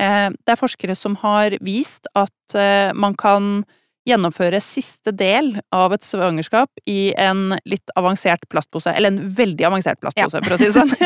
Eh, 0.00 0.28
det 0.32 0.54
er 0.54 0.60
forskere 0.60 0.96
som 0.98 1.16
har 1.22 1.56
vist 1.64 2.08
at 2.18 2.58
eh, 2.58 2.90
man 2.96 3.16
kan 3.18 3.62
gjennomføre 4.08 4.58
siste 4.62 5.12
del 5.14 5.52
av 5.70 5.92
et 5.94 6.02
svangerskap 6.02 6.80
i 6.90 7.12
en 7.20 7.52
litt 7.68 7.92
avansert 7.98 8.48
plastpose. 8.50 8.90
Eller 8.90 9.12
en 9.12 9.20
veldig 9.36 9.68
avansert 9.68 10.00
plastpose, 10.02 10.42
for 10.42 10.56
å 10.56 10.58
si 10.58 10.70
det 10.70 10.74
sånn. 10.74 10.90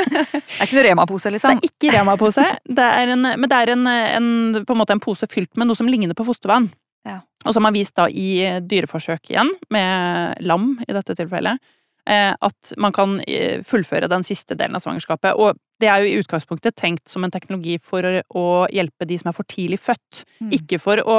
Det 0.56 0.62
er 0.62 0.70
ikke 0.70 0.78
noe 0.78 0.86
Rema-pose, 0.86 1.28
Det 1.28 1.34
liksom? 1.36 1.58
er 1.58 1.68
ikke 1.68 1.92
Rema-pose, 1.92 2.44
det 2.78 2.86
en, 3.02 3.26
men 3.26 3.50
det 3.52 3.58
er 3.58 3.72
en, 3.74 3.86
en, 3.92 4.28
på 4.64 4.72
en 4.72 4.80
måte 4.80 4.94
en 4.96 5.02
pose 5.04 5.28
fylt 5.28 5.50
med 5.60 5.68
noe 5.68 5.76
som 5.76 5.88
ligner 5.90 6.16
på 6.16 6.24
fostervann. 6.24 6.70
Ja. 7.06 7.18
Og 7.44 7.52
som 7.54 7.68
har 7.68 7.74
vist 7.76 7.94
da 7.98 8.06
i 8.08 8.30
dyreforsøk 8.64 9.28
igjen, 9.34 9.52
med 9.74 10.40
lam 10.48 10.72
i 10.86 10.96
dette 10.96 11.18
tilfellet, 11.18 11.60
at 12.06 12.72
man 12.78 12.94
kan 12.94 13.16
eh, 13.26 13.62
fullføre 13.66 14.08
den 14.08 14.22
siste 14.26 14.54
delen 14.54 14.78
av 14.78 14.84
svangerskapet. 14.84 15.34
Og 15.34 15.58
det 15.80 15.88
er 15.90 16.02
jo 16.04 16.10
i 16.12 16.20
utgangspunktet 16.20 16.76
tenkt 16.78 17.08
som 17.10 17.26
en 17.26 17.34
teknologi 17.34 17.76
for 17.82 18.06
å, 18.06 18.46
hjelpe 18.72 19.08
de 19.08 19.18
som 19.18 19.32
er 19.32 19.36
for 19.36 19.48
tidlig 19.50 19.80
født, 19.82 20.24
Mm. 20.40 20.50
ikke 20.52 20.78
for 20.78 21.00
å 21.02 21.16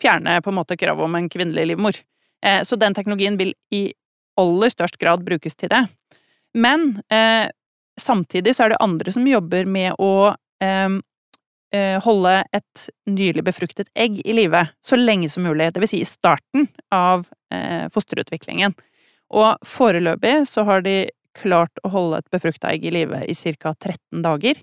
fjerne 0.00 0.40
på 0.40 0.50
en 0.50 0.56
måte 0.56 0.76
kravet 0.78 1.04
om 1.04 1.14
en 1.14 1.28
kvinnelig 1.28 1.66
livmor. 1.72 1.96
Eh, 2.44 2.62
så 2.64 2.78
den 2.78 2.94
teknologien 2.94 3.36
vil 3.36 3.54
i 3.74 3.92
aller 4.40 4.72
størst 4.72 4.96
grad 4.98 5.24
brukes 5.26 5.56
til 5.56 5.68
det. 5.68 5.84
Men 6.54 7.02
eh, 7.12 7.50
samtidig 8.00 8.56
så 8.56 8.64
er 8.64 8.72
det 8.72 8.80
andre 8.80 9.12
som 9.12 9.26
jobber 9.26 9.66
med 9.66 9.92
å 9.98 10.34
eh, 10.62 11.00
eh, 11.74 11.98
holde 12.02 12.36
et 12.56 12.86
nylig 13.10 13.44
befruktet 13.44 13.90
egg 13.94 14.20
i 14.24 14.36
live 14.36 14.64
så 14.84 14.96
lenge 14.96 15.28
som 15.28 15.44
mulig, 15.46 15.72
det 15.74 15.82
vil 15.82 15.90
si 15.90 16.00
i 16.02 16.08
starten 16.08 16.68
av 16.94 17.28
eh, 17.52 17.86
fosterutviklingen. 17.92 18.74
Og 19.30 19.62
foreløpig 19.66 20.42
så 20.50 20.64
har 20.66 20.84
de 20.86 21.10
klart 21.36 21.78
å 21.86 21.92
holde 21.92 22.20
et 22.20 22.30
befrukta 22.34 22.72
egg 22.72 22.84
i 22.88 22.92
live 22.94 23.22
i 23.30 23.34
ca. 23.34 23.74
13 23.74 24.22
dager, 24.24 24.58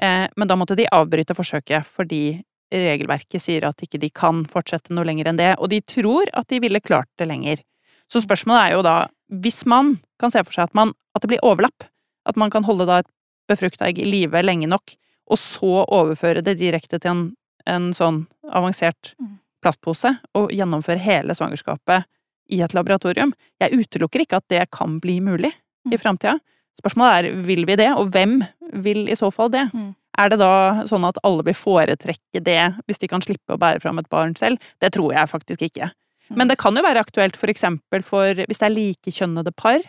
eh, 0.00 0.26
men 0.36 0.48
da 0.48 0.56
måtte 0.56 0.76
de 0.78 0.86
avbryte 0.92 1.34
forsøket 1.34 1.86
fordi 1.86 2.42
regelverket 2.74 3.42
sier 3.42 3.66
at 3.68 3.82
ikke 3.82 4.00
de 4.02 4.10
kan 4.10 4.44
fortsette 4.50 4.94
noe 4.94 5.06
lenger 5.06 5.28
enn 5.30 5.38
det, 5.38 5.52
og 5.58 5.70
de 5.70 5.80
tror 5.80 6.30
at 6.32 6.48
de 6.48 6.60
ville 6.62 6.80
klart 6.82 7.10
det 7.18 7.28
lenger. 7.28 7.62
Så 8.10 8.22
spørsmålet 8.24 8.62
er 8.62 8.76
jo 8.76 8.84
da, 8.86 8.96
hvis 9.42 9.64
man 9.66 9.98
kan 10.20 10.32
se 10.34 10.42
for 10.44 10.54
seg 10.54 10.68
at, 10.68 10.74
man, 10.74 10.94
at 11.14 11.22
det 11.22 11.34
blir 11.34 11.44
overlapp, 11.46 11.86
at 12.26 12.38
man 12.40 12.50
kan 12.50 12.64
holde 12.66 12.86
da 12.88 13.02
et 13.02 13.10
befrukta 13.50 13.88
egg 13.88 14.00
i 14.00 14.08
live 14.08 14.42
lenge 14.42 14.68
nok, 14.70 14.96
og 15.30 15.40
så 15.40 15.84
overføre 15.84 16.42
det 16.44 16.58
direkte 16.60 17.00
til 17.00 17.10
en, 17.10 17.24
en 17.70 17.92
sånn 17.96 18.24
avansert 18.52 19.14
Mm. 19.20 19.38
plastpose, 19.64 20.10
og 20.36 20.50
gjennomføre 20.52 21.00
hele 21.00 21.32
svangerskapet 21.32 22.04
i 22.50 22.60
et 22.62 22.74
laboratorium. 22.74 23.32
Jeg 23.60 23.72
utelukker 23.72 24.24
ikke 24.24 24.36
at 24.42 24.48
det 24.48 24.70
kan 24.70 24.98
bli 25.00 25.20
mulig 25.20 25.52
i 25.52 25.96
Mm. 25.96 26.00
framtida. 26.00 26.38
Spørsmålet 26.80 27.12
er 27.24 27.42
vil 27.42 27.64
vi 27.66 27.76
det, 27.76 27.90
og 27.96 28.10
hvem 28.10 28.42
vil 28.82 29.08
i 29.08 29.14
så 29.14 29.30
fall 29.32 29.50
det? 29.50 29.70
Mm. 29.72 29.94
Er 30.18 30.28
det 30.28 30.38
da 30.38 30.82
sånn 30.86 31.04
at 31.06 31.18
alle 31.24 31.42
vil 31.44 31.54
foretrekke 31.54 32.42
det 32.42 32.74
hvis 32.86 32.98
de 32.98 33.08
kan 33.08 33.20
slippe 33.20 33.54
å 33.54 33.58
bære 33.58 33.80
fram 33.82 33.98
et 33.98 34.08
barn 34.08 34.34
selv? 34.36 34.58
Det 34.80 34.92
tror 34.92 35.12
jeg 35.12 35.28
faktisk 35.28 35.60
ikke. 35.62 35.90
Mm. 36.30 36.36
Men 36.36 36.48
det 36.48 36.58
kan 36.58 36.74
jo 36.74 36.82
være 36.82 37.00
aktuelt 37.04 37.36
for 37.36 37.48
eksempel 37.48 38.02
for 38.02 38.34
hvis 38.34 38.58
det 38.58 38.62
er 38.62 38.74
likekjønnede 38.78 39.54
par, 39.56 39.80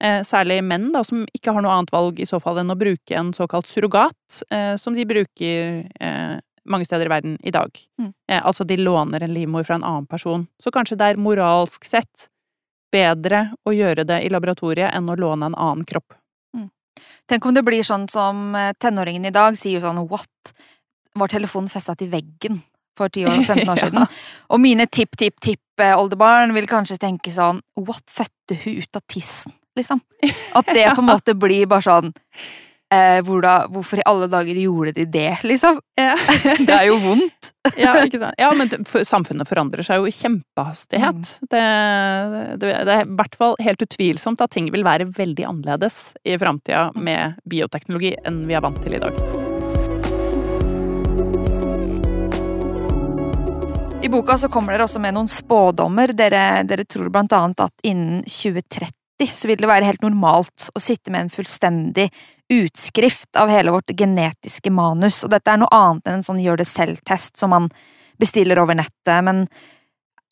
eh, 0.00 0.20
særlig 0.22 0.62
menn 0.64 0.92
da, 0.92 1.02
som 1.02 1.26
ikke 1.36 1.52
har 1.52 1.62
noe 1.62 1.72
annet 1.72 1.90
valg 1.90 2.20
i 2.20 2.24
så 2.28 2.40
fall 2.40 2.58
enn 2.58 2.70
å 2.70 2.78
bruke 2.78 3.16
en 3.16 3.32
såkalt 3.32 3.66
surrogat, 3.66 4.42
eh, 4.50 4.76
som 4.76 4.94
de 4.94 5.04
bruker 5.04 5.88
eh, 6.00 6.38
mange 6.68 6.86
steder 6.86 7.06
i 7.06 7.12
verden 7.12 7.38
i 7.42 7.50
dag. 7.54 7.70
Mm. 8.00 8.12
Eh, 8.30 8.40
altså 8.46 8.64
de 8.64 8.76
låner 8.76 9.22
en 9.22 9.34
livmor 9.34 9.64
fra 9.64 9.74
en 9.78 9.84
annen 9.84 10.06
person. 10.06 10.46
Så 10.62 10.70
kanskje 10.74 10.98
det 11.00 11.12
er 11.12 11.22
moralsk 11.22 11.84
sett 11.88 12.28
bedre 12.92 13.46
å 13.64 13.72
gjøre 13.72 14.04
det 14.04 14.20
i 14.22 14.30
laboratoriet 14.32 14.92
enn 14.92 15.08
å 15.08 15.16
låne 15.16 15.48
en 15.48 15.56
annen 15.56 15.86
kropp. 15.88 16.14
Tenk 17.28 17.46
om 17.46 17.54
det 17.54 17.62
blir 17.64 17.84
sånn 17.86 18.08
som 18.10 18.54
eh, 18.58 18.74
tenåringen 18.80 19.24
i 19.28 19.34
dag 19.34 19.56
sier 19.58 19.80
sånn 19.80 20.00
what? 20.10 20.52
Var 21.16 21.32
telefonen 21.32 21.70
festa 21.72 21.94
til 21.98 22.10
veggen 22.12 22.58
for 22.98 23.12
10 23.12 23.28
år 23.28 23.38
og 23.40 23.46
15 23.46 23.70
år 23.72 23.78
Ja. 23.78 23.84
siden? 23.86 24.18
Og 24.52 24.60
mine 24.60 24.86
tipp-tipp-tipp-oldebarn 24.86 26.52
vil 26.56 26.68
kanskje 26.68 26.98
tenke 27.00 27.32
sånn 27.32 27.62
what? 27.80 28.04
Fødte 28.10 28.58
hun 28.64 28.82
ut 28.82 29.00
av 29.00 29.04
tissen, 29.08 29.54
liksom? 29.78 30.02
At 30.58 30.68
det 30.74 30.90
på 30.92 31.00
en 31.04 31.10
måte 31.14 31.36
blir 31.38 31.68
bare 31.70 31.86
sånn 31.88 32.12
eh, 32.92 33.18
hvor 33.26 33.42
da, 33.44 33.54
Hvorfor 33.72 34.00
i 34.00 34.06
alle 34.08 34.28
dager 34.30 34.58
gjorde 34.58 34.94
de 34.98 35.06
det, 35.06 35.42
liksom? 35.46 35.80
Ja. 36.02 36.16
Det 36.66 36.74
er 36.74 36.86
jo 36.88 36.98
vondt. 37.02 37.52
ja, 37.78 37.94
ja, 38.38 38.48
men 38.58 38.70
samfunnet 39.06 39.48
forandrer 39.48 39.84
seg 39.86 40.00
jo 40.00 40.08
i 40.10 40.14
kjempehastighet. 40.14 41.36
Det, 41.52 41.62
det, 42.58 42.72
det 42.88 42.96
er 42.96 43.04
i 43.04 43.16
hvert 43.18 43.38
fall 43.38 43.54
helt 43.62 43.84
utvilsomt 43.84 44.42
at 44.42 44.52
ting 44.54 44.70
vil 44.74 44.84
være 44.86 45.06
veldig 45.14 45.46
annerledes 45.46 46.00
i 46.26 46.38
framtida 46.40 46.88
med 46.96 47.38
bioteknologi 47.48 48.16
enn 48.26 48.44
vi 48.48 48.58
er 48.58 48.64
vant 48.64 48.82
til 48.82 48.98
i 48.98 49.02
dag. 49.02 49.20
I 54.02 54.08
boka 54.08 54.34
så 54.38 54.48
kommer 54.50 54.74
dere 54.74 54.88
også 54.88 54.98
med 54.98 55.14
noen 55.14 55.30
spådommer. 55.30 56.10
Dere, 56.18 56.64
dere 56.66 56.82
tror 56.90 57.06
annet 57.14 57.62
at 57.62 57.86
innen 57.86 58.24
2030 58.26 58.90
så 59.32 59.48
vil 59.50 59.60
det 59.60 59.70
være 59.70 59.86
helt 59.86 60.02
normalt 60.02 60.68
å 60.74 60.82
sitte 60.82 61.12
med 61.12 61.26
en 61.26 61.32
fullstendig 61.32 62.08
utskrift 62.52 63.36
av 63.38 63.52
hele 63.52 63.72
vårt 63.74 63.92
genetiske 63.96 64.72
manus, 64.74 65.22
og 65.24 65.32
dette 65.32 65.52
er 65.52 65.60
noe 65.62 65.72
annet 65.72 66.08
enn 66.08 66.20
en 66.20 66.26
sånn 66.26 66.42
gjør 66.42 66.60
det 66.60 66.68
selv-test 66.68 67.38
som 67.40 67.52
man 67.54 67.70
bestiller 68.20 68.60
over 68.62 68.76
nettet, 68.78 69.18
men 69.24 69.46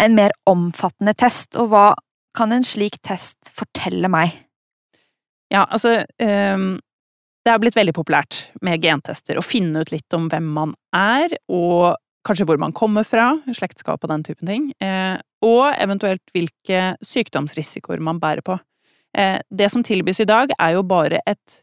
en 0.01 0.17
mer 0.17 0.35
omfattende 0.49 1.15
test, 1.19 1.57
og 1.61 1.73
hva 1.73 1.87
kan 2.37 2.53
en 2.55 2.67
slik 2.67 3.01
test 3.07 3.51
fortelle 3.55 4.11
meg? 4.13 4.37
Ja, 5.51 5.65
altså 5.67 5.97
um, 6.23 6.79
Det 7.43 7.51
er 7.51 7.59
blitt 7.59 7.79
veldig 7.79 7.95
populært 7.97 8.37
med 8.63 8.85
gentester, 8.85 9.39
å 9.41 9.45
finne 9.45 9.83
ut 9.83 9.91
litt 9.93 10.15
om 10.15 10.29
hvem 10.31 10.47
man 10.55 10.75
er, 10.97 11.33
og 11.51 11.97
kanskje 12.27 12.47
hvor 12.49 12.61
man 12.61 12.75
kommer 12.77 13.07
fra, 13.09 13.33
slektskap 13.57 14.05
og 14.05 14.11
den 14.13 14.25
typen 14.27 14.51
ting, 14.51 14.67
eh, 14.85 15.17
og 15.41 15.71
eventuelt 15.81 16.35
hvilke 16.37 16.99
sykdomsrisikoer 17.01 18.03
man 18.05 18.21
bærer 18.21 18.45
på. 18.45 18.59
Eh, 19.19 19.41
det 19.51 19.71
som 19.71 19.83
tilbys 19.83 20.21
i 20.21 20.29
dag, 20.29 20.53
er 20.59 20.77
jo 20.77 20.87
bare 20.87 21.21
et 21.27 21.61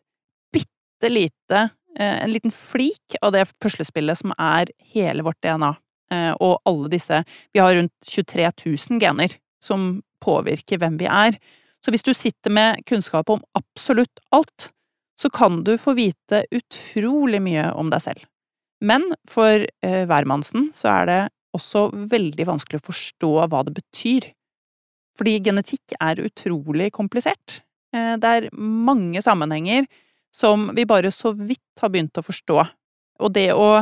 bitte 0.54 1.12
lite 1.12 1.70
eh, 1.98 2.24
En 2.24 2.32
liten 2.32 2.52
flik 2.52 3.16
av 3.22 3.32
det 3.36 3.46
puslespillet 3.64 4.20
som 4.20 4.34
er 4.38 4.72
hele 4.94 5.24
vårt 5.24 5.40
DNA. 5.42 5.74
Eh, 6.12 6.34
og 6.40 6.60
alle 6.68 6.92
disse 6.92 7.24
Vi 7.54 7.60
har 7.60 7.76
rundt 7.76 7.94
23 8.06 8.52
000 8.66 9.02
gener 9.02 9.38
som 9.64 10.02
påvirker 10.24 10.80
hvem 10.82 10.98
vi 11.00 11.08
er. 11.10 11.38
Så 11.84 11.92
hvis 11.94 12.04
du 12.06 12.14
sitter 12.14 12.52
med 12.52 12.84
kunnskap 12.90 13.30
om 13.30 13.44
absolutt 13.58 14.20
alt, 14.32 14.72
så 15.18 15.30
kan 15.34 15.64
du 15.64 15.78
få 15.78 15.96
vite 15.98 16.44
utrolig 16.54 17.42
mye 17.42 17.72
om 17.74 17.90
deg 17.90 18.02
selv. 18.04 18.26
Men 18.82 19.06
for 19.26 19.66
hvermannsen 19.82 20.70
så 20.78 20.92
er 20.94 21.08
det 21.10 21.22
også 21.58 21.88
veldig 22.12 22.46
vanskelig 22.50 22.82
å 22.82 22.88
forstå 22.90 23.32
hva 23.50 23.64
det 23.66 23.74
betyr. 23.80 24.30
Fordi 25.18 25.38
genetikk 25.44 25.96
er 26.00 26.22
utrolig 26.22 26.92
komplisert. 26.96 27.62
Eh, 27.96 28.16
det 28.22 28.34
er 28.34 28.50
mange 28.54 29.22
sammenhenger 29.26 29.88
som 30.34 30.70
vi 30.78 30.86
bare 30.86 31.12
så 31.14 31.34
vidt 31.34 31.82
har 31.82 31.92
begynt 31.94 32.20
å 32.20 32.26
forstå. 32.26 32.60
Og 33.24 33.34
det 33.34 33.50
å 33.56 33.82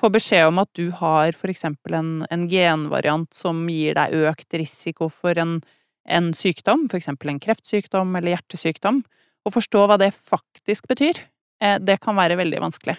få 0.00 0.10
beskjed 0.10 0.48
om 0.48 0.58
at 0.62 0.70
du 0.74 0.88
har 0.98 1.36
for 1.38 1.52
eksempel 1.52 1.94
en, 1.94 2.12
en 2.34 2.48
genvariant 2.50 3.30
som 3.34 3.62
gir 3.70 3.94
deg 3.94 4.16
økt 4.26 4.56
risiko 4.58 5.08
for 5.12 5.38
en, 5.38 5.60
en 6.04 6.32
sykdom, 6.34 6.88
for 6.90 6.98
eksempel 6.98 7.30
en 7.30 7.42
kreftsykdom 7.42 8.16
eller 8.18 8.34
hjertesykdom, 8.34 9.04
og 9.44 9.54
forstå 9.54 9.84
hva 9.86 9.98
det 10.00 10.10
faktisk 10.16 10.88
betyr, 10.90 11.20
eh, 11.62 11.78
det 11.78 12.00
kan 12.02 12.18
være 12.18 12.40
veldig 12.40 12.64
vanskelig. 12.64 12.98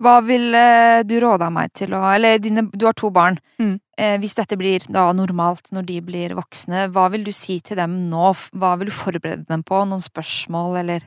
Hva 0.00 0.16
ville 0.24 0.64
du 1.04 1.18
råda 1.20 1.50
meg 1.52 1.72
til 1.76 1.92
å 1.96 2.02
Eller 2.14 2.38
dine, 2.40 2.64
du 2.72 2.86
har 2.88 2.96
to 2.96 3.10
barn. 3.12 3.38
Mm. 3.60 3.78
Eh, 4.00 4.16
hvis 4.22 4.34
dette 4.38 4.56
blir 4.56 4.84
da 4.88 5.10
normalt 5.12 5.68
når 5.74 5.86
de 5.90 5.98
blir 6.00 6.36
voksne, 6.38 6.86
hva 6.94 7.10
vil 7.12 7.24
du 7.26 7.32
si 7.36 7.58
til 7.60 7.76
dem 7.76 8.08
nå? 8.10 8.30
Hva 8.56 8.76
vil 8.80 8.88
du 8.88 8.96
forberede 8.96 9.44
dem 9.50 9.64
på? 9.66 9.82
Noen 9.86 10.00
spørsmål, 10.00 10.78
eller 10.80 11.04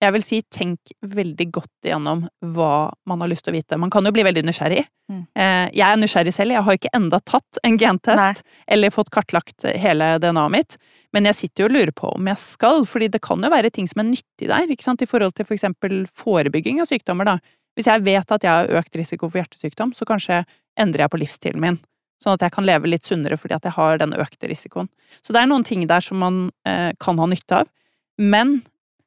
Jeg 0.00 0.12
vil 0.14 0.22
si 0.22 0.42
tenk 0.54 0.92
veldig 1.02 1.46
godt 1.50 1.86
igjennom 1.88 2.20
hva 2.54 2.90
man 3.10 3.20
har 3.20 3.30
lyst 3.32 3.42
til 3.46 3.50
å 3.50 3.56
vite. 3.56 3.78
Man 3.78 3.90
kan 3.90 4.04
jo 4.06 4.12
bli 4.14 4.22
veldig 4.22 4.44
nysgjerrig. 4.46 4.84
Mm. 5.10 5.24
Eh, 5.34 5.70
Jeg 5.74 5.86
er 5.88 5.96
nysgjerrig 5.98 6.34
selv, 6.34 6.52
jeg 6.54 6.62
har 6.62 6.78
ikke 6.78 6.92
enda 6.94 7.18
tatt 7.20 7.58
en 7.64 7.78
gentest 7.78 8.42
eller 8.68 8.90
fått 8.94 9.10
kartlagt 9.10 9.66
hele 9.74 10.18
DNA-et 10.22 10.50
mitt, 10.54 10.76
men 11.12 11.24
jeg 11.24 11.34
sitter 11.34 11.64
jo 11.64 11.68
og 11.70 11.74
lurer 11.74 11.92
på 11.92 12.12
om 12.14 12.26
jeg 12.30 12.38
skal, 12.38 12.84
fordi 12.84 13.08
det 13.10 13.22
kan 13.22 13.42
jo 13.42 13.50
være 13.50 13.70
ting 13.70 13.88
som 13.88 14.02
er 14.04 14.10
nyttig 14.12 14.46
der, 14.50 14.70
ikke 14.70 14.86
sant, 14.86 15.02
i 15.02 15.06
forhold 15.08 15.34
til 15.34 15.48
for 15.48 15.54
eksempel 15.56 16.04
forebygging 16.14 16.80
av 16.80 16.86
sykdommer, 16.86 17.24
da. 17.24 17.38
Hvis 17.78 17.86
jeg 17.86 18.02
vet 18.02 18.32
at 18.34 18.42
jeg 18.42 18.50
har 18.50 18.80
økt 18.80 18.96
risiko 18.98 19.28
for 19.28 19.38
hjertesykdom, 19.38 19.92
så 19.94 20.06
kanskje 20.08 20.42
endrer 20.78 21.04
jeg 21.04 21.12
på 21.12 21.20
livsstilen 21.22 21.62
min, 21.62 21.76
sånn 22.18 22.34
at 22.34 22.42
jeg 22.42 22.54
kan 22.56 22.66
leve 22.66 22.90
litt 22.90 23.06
sunnere 23.06 23.38
fordi 23.38 23.54
at 23.54 23.68
jeg 23.68 23.76
har 23.76 24.00
den 24.02 24.16
økte 24.18 24.50
risikoen. 24.50 24.88
Så 25.22 25.34
det 25.34 25.44
er 25.44 25.50
noen 25.50 25.66
ting 25.66 25.84
der 25.86 26.02
som 26.02 26.18
man 26.18 26.48
eh, 26.66 26.90
kan 26.98 27.20
ha 27.22 27.28
nytte 27.30 27.60
av, 27.62 27.70
men 28.18 28.56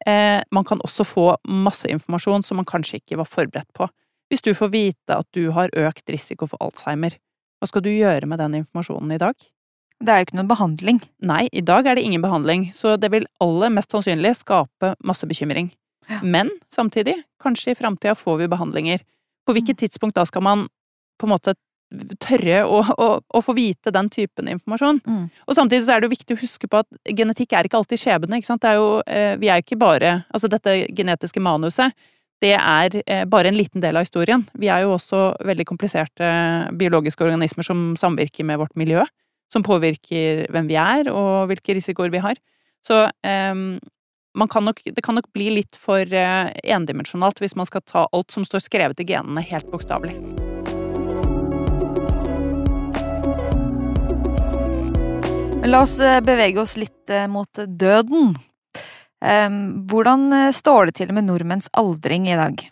eh, 0.07 0.39
man 0.55 0.67
kan 0.67 0.79
også 0.87 1.03
få 1.03 1.25
masse 1.51 1.91
informasjon 1.91 2.47
som 2.47 2.61
man 2.61 2.69
kanskje 2.69 3.01
ikke 3.01 3.19
var 3.19 3.27
forberedt 3.27 3.67
på. 3.75 3.89
Hvis 4.31 4.45
du 4.45 4.53
får 4.55 4.71
vite 4.71 5.19
at 5.19 5.27
du 5.35 5.49
har 5.51 5.73
økt 5.75 6.07
risiko 6.07 6.47
for 6.47 6.63
Alzheimer, 6.63 7.19
hva 7.59 7.67
skal 7.67 7.83
du 7.83 7.91
gjøre 7.91 8.29
med 8.31 8.39
den 8.39 8.55
informasjonen 8.61 9.11
i 9.11 9.19
dag? 9.19 9.35
Det 10.01 10.09
er 10.09 10.21
jo 10.21 10.29
ikke 10.29 10.39
noen 10.39 10.49
behandling. 10.49 11.03
Nei, 11.27 11.43
i 11.51 11.61
dag 11.61 11.85
er 11.85 11.99
det 11.99 12.07
ingen 12.07 12.23
behandling, 12.23 12.69
så 12.73 12.95
det 12.97 13.11
vil 13.11 13.27
aller 13.43 13.75
mest 13.75 13.91
sannsynlig 13.91 14.31
skape 14.39 14.95
masse 15.05 15.27
bekymring. 15.27 15.69
Men 16.21 16.51
samtidig, 16.73 17.17
kanskje 17.41 17.71
i 17.71 17.77
framtida 17.77 18.15
får 18.15 18.37
vi 18.41 18.51
behandlinger. 18.51 19.03
På 19.45 19.55
hvilket 19.55 19.79
tidspunkt 19.81 20.17
da 20.17 20.25
skal 20.27 20.43
man 20.45 20.67
på 21.19 21.27
en 21.27 21.33
måte 21.35 21.55
tørre 22.23 22.61
å, 22.63 22.79
å, 22.79 23.07
å 23.19 23.41
få 23.43 23.55
vite 23.57 23.91
den 23.93 24.09
typen 24.11 24.49
informasjon? 24.51 25.01
Mm. 25.03 25.25
Og 25.47 25.57
samtidig 25.57 25.85
så 25.85 25.95
er 25.95 26.01
det 26.01 26.07
jo 26.07 26.15
viktig 26.15 26.37
å 26.37 26.41
huske 26.41 26.69
på 26.71 26.81
at 26.81 27.15
genetikk 27.19 27.55
er 27.57 27.67
ikke 27.67 27.81
alltid 27.81 28.01
skjebne, 28.01 28.39
ikke 28.39 28.51
sant. 28.51 28.63
Det 28.63 28.71
er 28.71 28.79
jo, 28.79 28.89
eh, 29.05 29.35
vi 29.41 29.51
er 29.51 29.59
jo 29.59 29.65
ikke 29.65 29.81
bare 29.81 30.13
Altså 30.31 30.49
dette 30.51 30.75
genetiske 30.95 31.43
manuset, 31.43 31.95
det 32.41 32.55
er 32.57 32.95
eh, 33.03 33.25
bare 33.29 33.51
en 33.51 33.57
liten 33.57 33.83
del 33.83 33.99
av 33.99 34.07
historien. 34.07 34.45
Vi 34.57 34.71
er 34.71 34.85
jo 34.85 34.95
også 34.95 35.23
veldig 35.45 35.67
kompliserte 35.69 36.29
biologiske 36.79 37.25
organismer 37.27 37.67
som 37.67 37.91
samvirker 37.99 38.47
med 38.47 38.61
vårt 38.63 38.73
miljø. 38.79 39.03
Som 39.51 39.65
påvirker 39.67 40.47
hvem 40.49 40.69
vi 40.69 40.77
er, 40.79 41.11
og 41.11 41.51
hvilke 41.51 41.75
risikoer 41.75 42.09
vi 42.13 42.21
har. 42.23 42.39
Så 42.87 43.03
man 43.21 43.81
kan 44.49 44.65
nok, 44.65 44.81
det 44.85 45.01
kan 45.03 45.15
nok 45.15 45.27
bli 45.35 45.49
litt 45.57 45.77
for 45.79 46.01
eh, 46.01 46.51
endimensjonalt 46.63 47.41
hvis 47.43 47.57
man 47.59 47.67
skal 47.67 47.83
ta 47.85 48.07
alt 48.11 48.31
som 48.31 48.47
står 48.47 48.63
skrevet 48.63 49.03
i 49.03 49.07
genene, 49.11 49.43
helt 49.43 49.67
bokstavelig. 49.71 50.15
La 55.67 55.83
oss 55.85 55.99
eh, 55.99 56.21
bevege 56.25 56.61
oss 56.61 56.73
litt 56.79 57.11
eh, 57.13 57.27
mot 57.29 57.65
døden. 57.67 58.33
Hvordan 59.21 60.31
eh, 60.33 60.51
står 60.57 60.89
det 60.89 60.95
til 60.97 61.11
med 61.13 61.27
nordmenns 61.27 61.69
aldring 61.77 62.25
i 62.31 62.37
dag? 62.39 62.63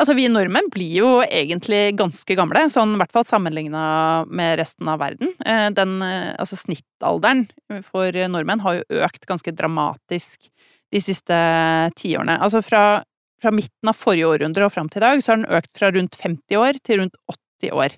Altså, 0.00 0.16
vi 0.16 0.24
nordmenn 0.32 0.70
blir 0.72 0.96
jo 0.96 1.10
egentlig 1.22 1.92
ganske 2.00 2.34
gamle, 2.34 2.64
sånn 2.72 2.96
i 2.96 2.98
hvert 3.00 3.12
fall 3.14 3.26
sammenligna 3.28 3.84
med 4.26 4.56
resten 4.58 4.88
av 4.90 5.02
verden. 5.04 5.31
Eh, 5.46 5.70
Den, 5.74 5.96
eh, 6.02 6.34
altså 6.38 6.58
snittalderen 6.60 7.46
for 7.86 8.12
nordmenn 8.12 8.62
har 8.64 8.80
jo 8.80 9.02
økt 9.06 9.26
ganske 9.26 9.54
dramatisk 9.54 10.50
de 10.92 11.00
siste 11.00 11.36
tiårene. 11.96 12.36
Altså 12.38 12.62
fra 12.62 13.02
fra 13.42 13.50
midten 13.50 13.90
av 13.90 13.98
forrige 13.98 14.28
århundre 14.30 14.66
og 14.66 14.72
fram 14.74 14.88
til 14.90 15.02
i 15.02 15.06
dag, 15.06 15.22
så 15.22 15.32
har 15.32 15.40
den 15.40 15.50
økt 15.58 15.72
fra 15.78 15.90
rundt 15.94 16.18
50 16.20 16.60
år 16.60 16.78
til 16.86 17.02
rundt 17.02 17.18
80 17.62 17.74
år. 17.74 17.96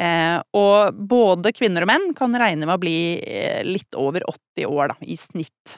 Eh, 0.00 0.36
og 0.56 1.00
både 1.10 1.52
kvinner 1.56 1.84
og 1.84 1.90
menn 1.90 2.12
kan 2.16 2.36
regne 2.38 2.68
med 2.68 2.76
å 2.76 2.82
bli 2.82 3.00
eh, 3.18 3.60
litt 3.66 3.98
over 3.98 4.24
80 4.30 4.70
år, 4.70 4.92
da, 4.92 4.98
i 5.02 5.18
snitt. 5.18 5.76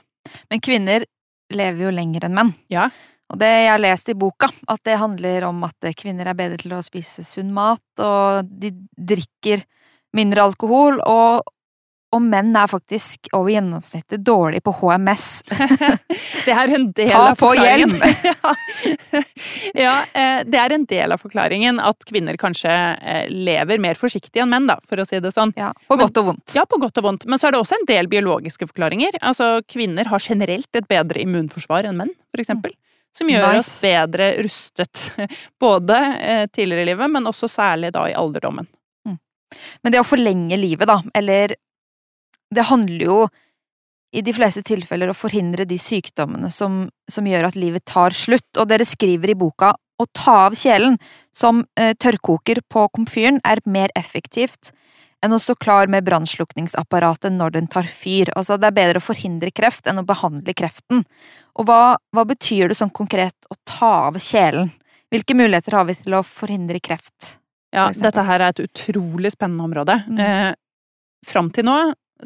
Men 0.52 0.62
kvinner 0.62 1.06
lever 1.52 1.86
jo 1.86 1.94
lenger 1.94 2.28
enn 2.28 2.36
menn. 2.36 2.52
Ja. 2.72 2.90
Og 3.32 3.40
det 3.40 3.48
jeg 3.48 3.70
har 3.72 3.80
lest 3.80 4.10
i 4.12 4.18
boka, 4.18 4.50
at 4.68 4.82
det 4.84 5.00
handler 5.00 5.48
om 5.48 5.64
at 5.64 5.92
kvinner 5.96 6.28
er 6.28 6.36
bedre 6.36 6.60
til 6.60 6.76
å 6.76 6.84
spise 6.84 7.24
sunn 7.24 7.52
mat, 7.56 7.82
og 8.04 8.44
de 8.44 8.74
drikker 8.92 9.64
mindre 10.16 10.42
alkohol, 10.44 10.98
og, 11.08 11.42
og 12.12 12.20
menn 12.24 12.50
er 12.58 12.68
faktisk 12.68 13.30
over 13.32 13.50
gjennomsnittet 13.54 14.20
dårlig 14.26 14.60
på 14.66 14.74
HMS. 14.82 15.26
det 16.46 16.52
er 16.52 16.74
en 16.76 16.90
del 16.92 17.12
Ta 17.14 17.22
av 17.30 17.38
på 17.40 17.52
hjelm! 17.56 17.94
forklaringen. 17.96 18.52
ja, 19.84 19.94
eh, 20.12 20.42
det 20.44 20.58
er 20.60 20.74
en 20.76 20.84
del 20.90 21.14
av 21.14 21.22
forklaringen 21.22 21.80
at 21.80 22.04
kvinner 22.08 22.36
kanskje 22.40 22.72
eh, 22.72 23.30
lever 23.32 23.80
mer 23.80 23.96
forsiktig 23.98 24.42
enn 24.44 24.52
menn, 24.52 24.68
da, 24.68 24.76
for 24.88 25.00
å 25.00 25.06
si 25.08 25.20
det 25.24 25.32
sånn. 25.34 25.54
Ja, 25.56 25.70
På 25.88 25.96
godt 26.00 26.20
og 26.20 26.28
vondt. 26.32 26.56
Ja, 26.56 26.66
på 26.68 26.80
godt 26.82 27.00
og 27.00 27.08
vondt. 27.08 27.26
Men 27.30 27.40
så 27.40 27.48
er 27.48 27.56
det 27.56 27.62
også 27.64 27.78
en 27.80 27.88
del 27.88 28.10
biologiske 28.12 28.68
forklaringer. 28.68 29.16
Altså, 29.24 29.54
kvinner 29.70 30.08
har 30.12 30.20
generelt 30.24 30.68
et 30.76 30.88
bedre 30.90 31.22
immunforsvar 31.24 31.88
enn 31.88 32.00
menn, 32.02 32.12
for 32.32 32.44
eksempel. 32.44 32.76
Som 33.16 33.28
gjør 33.28 33.50
Nice. 33.52 33.60
oss 33.60 33.72
bedre 33.84 34.30
rustet. 34.40 35.02
Både 35.60 35.98
eh, 36.20 36.44
tidligere 36.48 36.86
i 36.86 36.92
livet, 36.92 37.10
men 37.12 37.28
også 37.28 37.48
særlig 37.52 37.90
da 37.92 38.06
i 38.08 38.14
alderdommen. 38.16 38.68
Men 39.82 39.94
det 39.94 40.02
å 40.02 40.08
forlenge 40.08 40.58
livet, 40.60 40.88
da, 40.88 41.00
eller 41.14 41.56
Det 42.52 42.66
handler 42.68 43.04
jo 43.06 43.16
i 44.12 44.20
de 44.20 44.32
fleste 44.36 44.60
tilfeller 44.60 45.08
å 45.08 45.16
forhindre 45.16 45.64
de 45.64 45.78
sykdommene 45.80 46.50
som, 46.52 46.90
som 47.08 47.24
gjør 47.24 47.46
at 47.48 47.56
livet 47.56 47.86
tar 47.88 48.12
slutt, 48.12 48.58
og 48.60 48.68
dere 48.68 48.84
skriver 48.84 49.32
i 49.32 49.38
boka 49.40 49.70
å 49.72 50.06
ta 50.12 50.34
av 50.50 50.56
kjelen 50.58 50.98
som 51.32 51.62
eh, 51.80 51.94
tørrkoker 51.96 52.60
på 52.68 52.84
komfyren 52.92 53.40
er 53.48 53.62
mer 53.64 53.92
effektivt 53.96 54.74
enn 55.22 55.32
å 55.32 55.40
stå 55.40 55.54
klar 55.62 55.88
med 55.90 56.04
brannslukningsapparatet 56.04 57.32
når 57.32 57.54
den 57.56 57.68
tar 57.70 57.86
fyr. 57.86 58.32
Altså, 58.36 58.58
det 58.58 58.68
er 58.68 58.78
bedre 58.78 59.00
å 59.00 59.06
forhindre 59.06 59.52
kreft 59.54 59.86
enn 59.86 60.02
å 60.02 60.06
behandle 60.06 60.54
kreften. 60.58 61.04
Og 61.56 61.68
hva, 61.68 61.96
hva 62.10 62.24
betyr 62.26 62.72
det 62.72 62.78
sånn 62.80 62.92
konkret 62.92 63.46
å 63.48 63.56
ta 63.68 63.92
av 64.08 64.18
kjelen? 64.18 64.72
Hvilke 65.12 65.36
muligheter 65.38 65.78
har 65.78 65.86
vi 65.86 65.96
til 66.00 66.18
å 66.18 66.24
forhindre 66.26 66.82
kreft? 66.82 67.36
Ja, 67.72 67.88
dette 67.96 68.24
her 68.28 68.40
er 68.40 68.52
et 68.52 68.62
utrolig 68.66 69.32
spennende 69.32 69.64
område. 69.64 69.96
Mm. 70.08 70.20
Eh, 70.20 70.52
Fram 71.26 71.52
til 71.54 71.66
nå 71.68 71.76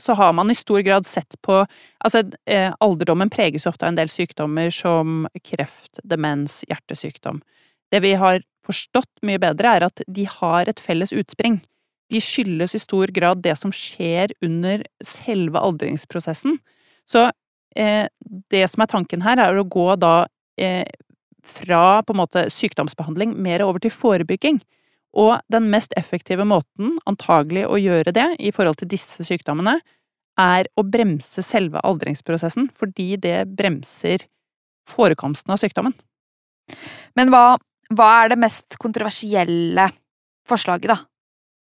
så 0.01 0.15
har 0.17 0.33
man 0.37 0.51
i 0.51 0.57
stor 0.57 0.81
grad 0.85 1.07
sett 1.09 1.37
på 1.45 1.63
Altså, 2.05 2.23
eh, 2.47 2.73
alderdommen 2.81 3.31
preges 3.33 3.67
ofte 3.67 3.87
av 3.87 3.93
en 3.93 3.99
del 3.99 4.11
sykdommer 4.13 4.71
som 4.71 5.27
kreft, 5.45 6.01
demens, 6.05 6.63
hjertesykdom. 6.69 7.41
Det 7.91 8.03
vi 8.03 8.13
har 8.15 8.43
forstått 8.67 9.23
mye 9.23 9.41
bedre, 9.41 9.77
er 9.77 9.87
at 9.87 10.03
de 10.07 10.27
har 10.29 10.69
et 10.69 10.81
felles 10.81 11.13
utspring. 11.13 11.61
De 12.13 12.21
skyldes 12.23 12.75
i 12.75 12.83
stor 12.83 13.11
grad 13.15 13.43
det 13.43 13.57
som 13.59 13.73
skjer 13.75 14.35
under 14.45 14.85
selve 15.03 15.59
aldringsprosessen. 15.59 16.59
Så 17.09 17.31
eh, 17.77 18.07
det 18.53 18.65
som 18.71 18.85
er 18.85 18.93
tanken 18.93 19.25
her, 19.27 19.41
er 19.41 19.59
å 19.59 19.67
gå 19.67 19.89
da 19.99 20.27
eh, 20.59 20.87
fra 21.47 22.03
på 22.03 22.15
en 22.15 22.21
måte 22.21 22.47
sykdomsbehandling 22.53 23.35
mer 23.43 23.65
over 23.67 23.83
til 23.83 23.95
forebygging. 23.95 24.61
Og 25.17 25.39
den 25.53 25.71
mest 25.73 25.95
effektive 25.97 26.45
måten, 26.45 26.99
antagelig, 27.09 27.65
å 27.67 27.79
gjøre 27.81 28.13
det 28.13 28.27
i 28.45 28.51
forhold 28.53 28.77
til 28.83 28.91
disse 28.93 29.25
sykdommene, 29.25 29.79
er 30.37 30.69
å 30.77 30.85
bremse 30.85 31.41
selve 31.45 31.81
aldringsprosessen, 31.89 32.69
fordi 32.77 33.15
det 33.17 33.39
bremser 33.57 34.27
forekomsten 34.91 35.55
av 35.55 35.61
sykdommen. 35.63 35.95
Men 37.17 37.31
hva, 37.33 37.57
hva 37.97 38.09
er 38.25 38.35
det 38.35 38.39
mest 38.43 38.77
kontroversielle 38.83 39.89
forslaget, 40.47 40.93
da? 40.93 40.99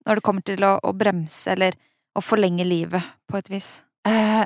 Når 0.08 0.20
det 0.20 0.26
kommer 0.26 0.46
til 0.48 0.64
å, 0.68 0.78
å 0.84 0.94
bremse 0.96 1.52
eller 1.54 1.76
å 2.16 2.24
forlenge 2.24 2.64
livet, 2.68 3.04
på 3.28 3.40
et 3.40 3.52
vis? 3.52 3.68
Eh, 4.08 4.44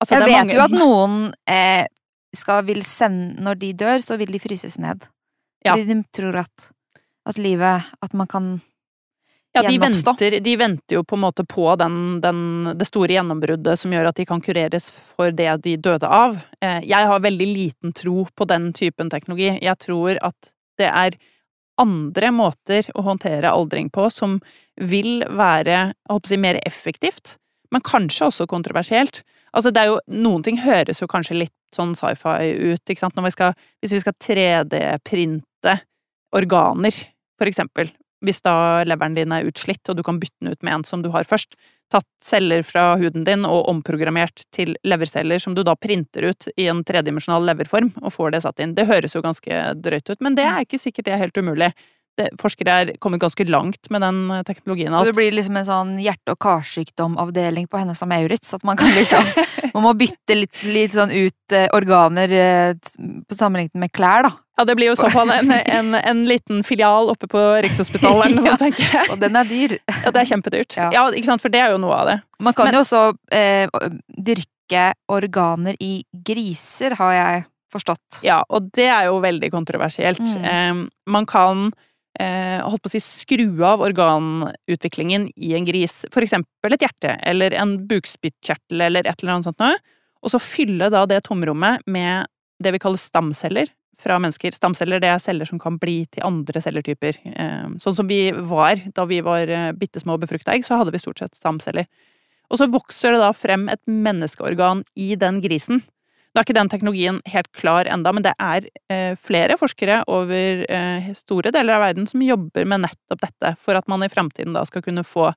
altså, 0.00 0.14
Jeg 0.14 0.20
det 0.20 0.28
er 0.28 0.30
vet 0.30 0.38
mange- 0.42 0.54
jo 0.58 0.62
at 0.64 0.76
noen 0.76 1.16
eh, 1.48 1.86
skal, 2.34 2.62
vil 2.66 2.80
sende 2.88 3.40
Når 3.44 3.58
de 3.60 3.72
dør, 3.84 3.98
så 4.02 4.16
vil 4.18 4.32
de 4.34 4.40
fryses 4.42 4.78
ned. 4.82 5.04
Ja. 5.64 5.74
Fordi 5.74 5.88
de 5.88 5.98
tror 6.12 6.40
at, 6.44 6.70
at 7.26 7.40
livet 7.40 7.90
At 8.02 8.12
man 8.12 8.26
kan 8.30 8.60
Ja, 9.54 9.62
de 9.62 9.78
venter, 9.78 10.40
de 10.40 10.56
venter 10.58 10.96
jo 10.96 11.04
på 11.06 11.14
en 11.14 11.22
måte 11.22 11.44
på 11.46 11.76
den, 11.78 12.20
den, 12.20 12.72
det 12.74 12.88
store 12.88 13.14
gjennombruddet 13.14 13.78
som 13.78 13.92
gjør 13.94 14.08
at 14.10 14.16
de 14.18 14.26
kan 14.26 14.42
kureres 14.42 14.88
for 14.90 15.30
det 15.30 15.52
de 15.62 15.76
døde 15.78 16.08
av. 16.10 16.40
Eh, 16.58 16.80
Jeg 16.82 17.06
har 17.06 17.22
veldig 17.22 17.46
liten 17.46 17.94
tro 17.94 18.24
på 18.34 18.48
den 18.50 18.72
typen 18.74 19.12
teknologi. 19.14 19.52
Jeg 19.62 19.78
tror 19.78 20.18
at 20.26 20.50
det 20.82 20.90
er 20.90 21.14
andre 21.78 22.32
måter 22.34 22.90
å 22.98 23.06
håndtere 23.06 23.54
aldring 23.54 23.92
på 23.94 24.08
som 24.10 24.40
vil 24.74 25.22
være 25.30 25.92
si, 26.26 26.36
mer 26.36 26.58
effektivt, 26.66 27.36
men 27.70 27.82
kanskje 27.82 28.26
også 28.26 28.50
kontroversielt. 28.50 29.22
Altså, 29.54 29.70
det 29.70 29.82
er 29.82 29.92
jo, 29.92 29.98
noen 30.10 30.42
ting 30.42 30.58
høres 30.62 30.98
jo 30.98 31.06
kanskje 31.10 31.44
litt 31.44 31.54
sånn 31.74 31.94
sci-fi 31.98 32.54
ut, 32.74 32.82
ikke 32.82 33.02
sant, 33.06 33.18
vi 33.22 33.34
skal, 33.34 33.54
hvis 33.82 33.94
vi 33.94 34.02
skal 34.02 34.18
3D-printe 34.18 35.78
organer, 36.34 37.04
for 37.40 37.50
eksempel. 37.50 37.92
Hvis 38.24 38.40
da 38.44 38.84
leveren 38.88 39.16
din 39.16 39.32
er 39.36 39.48
utslitt, 39.48 39.82
og 39.90 39.98
du 39.98 40.02
kan 40.06 40.18
bytte 40.20 40.38
den 40.40 40.54
ut 40.54 40.62
med 40.64 40.78
en 40.78 40.84
som 40.88 41.02
du 41.04 41.10
har 41.12 41.26
først. 41.28 41.58
Tatt 41.92 42.06
celler 42.24 42.62
fra 42.64 42.94
huden 42.96 43.26
din 43.26 43.44
og 43.44 43.68
omprogrammert 43.68 44.46
til 44.54 44.72
leverceller 44.86 45.42
som 45.42 45.54
du 45.54 45.60
da 45.66 45.74
printer 45.76 46.30
ut 46.30 46.48
i 46.56 46.70
en 46.72 46.80
tredimensjonal 46.86 47.44
leverform, 47.50 47.92
og 48.00 48.14
får 48.14 48.32
det 48.32 48.44
satt 48.46 48.64
inn. 48.64 48.72
Det 48.78 48.88
høres 48.88 49.16
jo 49.16 49.22
ganske 49.24 49.60
drøyt 49.84 50.14
ut, 50.14 50.24
men 50.24 50.38
det 50.38 50.46
er 50.48 50.64
ikke 50.64 50.80
sikkert 50.80 51.10
det 51.10 51.16
er 51.16 51.22
helt 51.26 51.42
umulig. 51.42 51.70
Det, 52.14 52.28
forskere 52.38 52.74
er 52.78 52.90
kommet 53.02 53.18
ganske 53.24 53.42
langt 53.50 53.88
med 53.90 54.04
den 54.04 54.20
teknologien. 54.46 54.94
og 54.94 55.02
Så 55.02 55.10
det 55.10 55.16
blir 55.18 55.34
liksom 55.34 55.56
en 55.58 55.66
sånn 55.66 55.92
hjerte- 55.98 56.36
og 56.36 56.38
karsykdomavdeling 56.44 57.66
på 57.66 57.80
Hennes 57.80 58.02
og 58.04 58.08
Maurits. 58.12 58.54
At 58.54 58.62
man 58.64 58.78
kan 58.78 58.92
liksom 58.94 59.24
Man 59.74 59.82
må 59.82 59.92
bytte 59.98 60.36
litt, 60.38 60.60
litt 60.62 60.92
sånn 60.94 61.10
ut 61.10 61.52
eh, 61.56 61.66
organer 61.74 62.30
eh, 62.30 62.74
på 63.26 63.34
sammenlignet 63.34 63.74
med 63.82 63.90
klær, 63.90 64.28
da. 64.28 64.30
Ja, 64.54 64.62
det 64.68 64.76
blir 64.78 64.92
jo 64.92 64.94
i 64.94 64.98
så 65.00 65.08
fall 65.10 65.32
en, 65.34 65.50
en, 65.50 65.94
en 65.98 66.20
liten 66.30 66.60
filial 66.62 67.08
oppe 67.10 67.26
på 67.26 67.40
Rikshospitalet 67.64 68.28
eller 68.28 68.36
noe 68.38 68.44
sånt, 68.52 68.62
tenker 68.62 68.86
jeg. 68.86 69.08
Og 69.10 69.18
den 69.18 69.34
er 69.40 69.48
dyr. 69.50 69.74
Ja, 69.90 70.12
det 70.14 70.20
er 70.22 70.28
kjempedyrt. 70.30 70.76
Ja. 70.78 70.90
Ja, 70.94 71.02
ikke 71.10 71.32
sant, 71.32 71.42
for 71.42 71.50
det 71.50 71.58
er 71.64 71.74
jo 71.74 71.80
noe 71.82 71.96
av 71.96 72.12
det. 72.12 72.16
Man 72.38 72.54
kan 72.54 72.70
Men- 72.70 72.78
jo 72.78 72.84
også 72.84 73.02
eh, 73.34 73.66
dyrke 74.30 74.84
organer 75.10 75.74
i 75.82 76.04
griser, 76.14 76.94
har 77.00 77.16
jeg 77.18 77.42
forstått. 77.74 78.20
Ja, 78.22 78.44
og 78.46 78.70
det 78.78 78.86
er 78.86 79.08
jo 79.10 79.18
veldig 79.24 79.50
kontroversielt. 79.50 80.22
Mm. 80.22 80.46
Eh, 80.46 80.84
man 81.10 81.26
kan 81.26 81.66
eh, 81.72 81.90
holdt 82.14 82.82
på 82.84 82.90
å 82.90 82.92
si 82.92 83.00
skru 83.02 83.48
av 83.66 83.82
organutviklingen 83.82 85.26
i 85.34 85.54
en 85.58 85.66
gris, 85.66 86.04
for 86.14 86.22
eksempel 86.22 86.76
et 86.76 86.84
hjerte 86.86 87.16
eller 87.26 87.56
en 87.58 87.74
bukspyttkjertel 87.90 88.84
eller 88.86 89.08
et 89.08 89.18
eller 89.18 89.34
annet 89.34 89.48
sånt 89.48 89.62
noe, 89.62 89.78
og 90.24 90.32
så 90.32 90.40
fylle 90.40 90.88
da 90.94 91.04
det 91.10 91.24
tomrommet 91.26 91.82
med 91.90 92.30
det 92.62 92.72
vi 92.74 92.80
kaller 92.82 93.02
stamceller 93.02 93.72
fra 94.00 94.18
mennesker. 94.18 94.54
Stamceller 94.56 95.02
det 95.02 95.10
er 95.12 95.22
celler 95.22 95.48
som 95.48 95.60
kan 95.62 95.76
bli 95.80 96.02
til 96.12 96.24
andre 96.26 96.62
celletyper. 96.62 97.20
Eh, 97.30 97.68
sånn 97.82 97.96
som 97.96 98.08
vi 98.10 98.28
var 98.32 98.80
da 98.96 99.06
vi 99.10 99.20
var 99.24 99.50
eh, 99.50 99.70
bitte 99.76 100.02
små 100.02 100.18
befrukta 100.20 100.54
egg, 100.54 100.66
så 100.66 100.80
hadde 100.80 100.94
vi 100.94 101.02
stort 101.02 101.22
sett 101.22 101.38
stamceller. 101.38 101.88
Og 102.52 102.60
så 102.60 102.68
vokser 102.70 103.14
det 103.14 103.22
da 103.22 103.32
frem 103.36 103.68
et 103.72 103.80
menneskeorgan 103.88 104.84
i 105.00 105.14
den 105.20 105.40
grisen. 105.44 105.82
Nå 106.34 106.40
er 106.40 106.48
ikke 106.48 106.56
den 106.56 106.70
teknologien 106.72 107.20
helt 107.30 107.50
klar 107.54 107.86
enda, 107.86 108.10
men 108.10 108.24
det 108.24 108.32
er 108.42 108.64
eh, 108.90 109.12
flere 109.14 109.54
forskere 109.54 110.00
over 110.10 110.64
eh, 110.66 111.12
store 111.14 111.52
deler 111.54 111.76
av 111.76 111.84
verden 111.84 112.08
som 112.10 112.24
jobber 112.26 112.66
med 112.66 112.82
nettopp 112.82 113.20
dette, 113.22 113.52
for 113.62 113.78
at 113.78 113.86
man 113.90 114.02
i 114.02 114.10
fremtiden 114.10 114.56
da 114.56 114.64
skal 114.66 114.82
kunne 114.82 115.06
få 115.06 115.28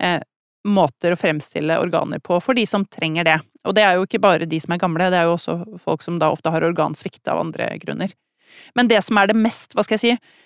eh, 0.00 0.22
måter 0.64 1.12
å 1.12 1.18
fremstille 1.20 1.76
organer 1.82 2.22
på 2.24 2.40
for 2.40 2.56
de 2.56 2.64
som 2.68 2.86
trenger 2.88 3.28
det. 3.28 3.36
Og 3.68 3.76
det 3.76 3.84
er 3.84 3.98
jo 3.98 4.08
ikke 4.08 4.22
bare 4.24 4.48
de 4.48 4.60
som 4.64 4.72
er 4.72 4.80
gamle, 4.80 5.10
det 5.12 5.20
er 5.20 5.28
jo 5.28 5.36
også 5.36 5.58
folk 5.84 6.06
som 6.06 6.16
da 6.22 6.32
ofte 6.32 6.54
har 6.54 6.64
organsvikt 6.64 7.28
av 7.28 7.42
andre 7.42 7.68
grunner. 7.84 8.16
Men 8.72 8.88
det 8.88 9.02
som 9.04 9.20
er 9.20 9.28
det 9.28 9.36
mest, 9.36 9.76
hva 9.76 9.84
skal 9.84 9.98
jeg 9.98 10.16
si, 10.16 10.36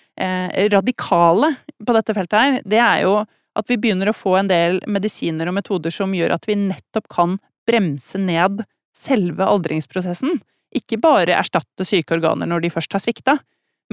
radikale 0.69 1.47
på 1.81 1.95
dette 1.95 2.13
feltet 2.13 2.37
her, 2.37 2.57
det 2.69 2.81
er 2.83 2.99
jo 3.07 3.15
at 3.57 3.71
vi 3.71 3.79
begynner 3.79 4.11
å 4.11 4.17
få 4.17 4.35
en 4.37 4.51
del 4.51 4.81
medisiner 4.85 5.49
og 5.49 5.55
metoder 5.57 5.93
som 5.95 6.13
gjør 6.13 6.35
at 6.35 6.45
vi 6.49 6.59
nettopp 6.59 7.07
kan 7.09 7.39
bremse 7.65 8.19
ned 8.21 8.61
selve 8.95 9.45
aldringsprosessen. 9.45 10.39
Ikke 10.73 10.99
bare 11.01 11.35
erstatte 11.37 11.85
syke 11.85 12.15
organer 12.17 12.49
når 12.49 12.63
de 12.63 12.73
først 12.73 12.95
har 12.95 13.03
svikta, 13.03 13.37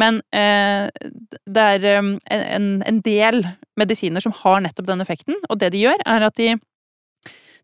men 0.00 0.20
eh, 0.32 0.88
det 1.50 1.66
er 1.76 1.86
eh, 1.90 2.10
en, 2.56 2.68
en 2.86 3.00
del 3.04 3.42
medisiner 3.80 4.22
som 4.24 4.34
har 4.42 4.62
nettopp 4.64 4.88
den 4.88 5.04
effekten, 5.04 5.38
og 5.48 5.60
det 5.60 5.72
de 5.74 5.84
gjør, 5.84 6.04
er 6.08 6.28
at 6.28 6.36
de 6.40 6.54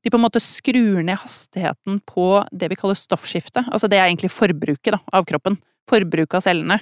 de 0.05 0.11
på 0.13 0.21
en 0.21 0.23
måte 0.23 0.39
skrur 0.39 1.01
ned 1.03 1.19
hastigheten 1.19 1.97
på 2.07 2.29
det 2.55 2.69
vi 2.71 2.77
kaller 2.79 2.95
stoffskifte. 2.95 3.65
Altså 3.67 3.89
det 3.91 3.99
er 3.99 4.05
egentlig 4.05 4.31
forbruket 4.31 4.95
da, 4.95 5.01
av 5.19 5.25
kroppen. 5.27 5.57
Forbruket 5.91 6.37
av 6.39 6.45
cellene. 6.45 6.77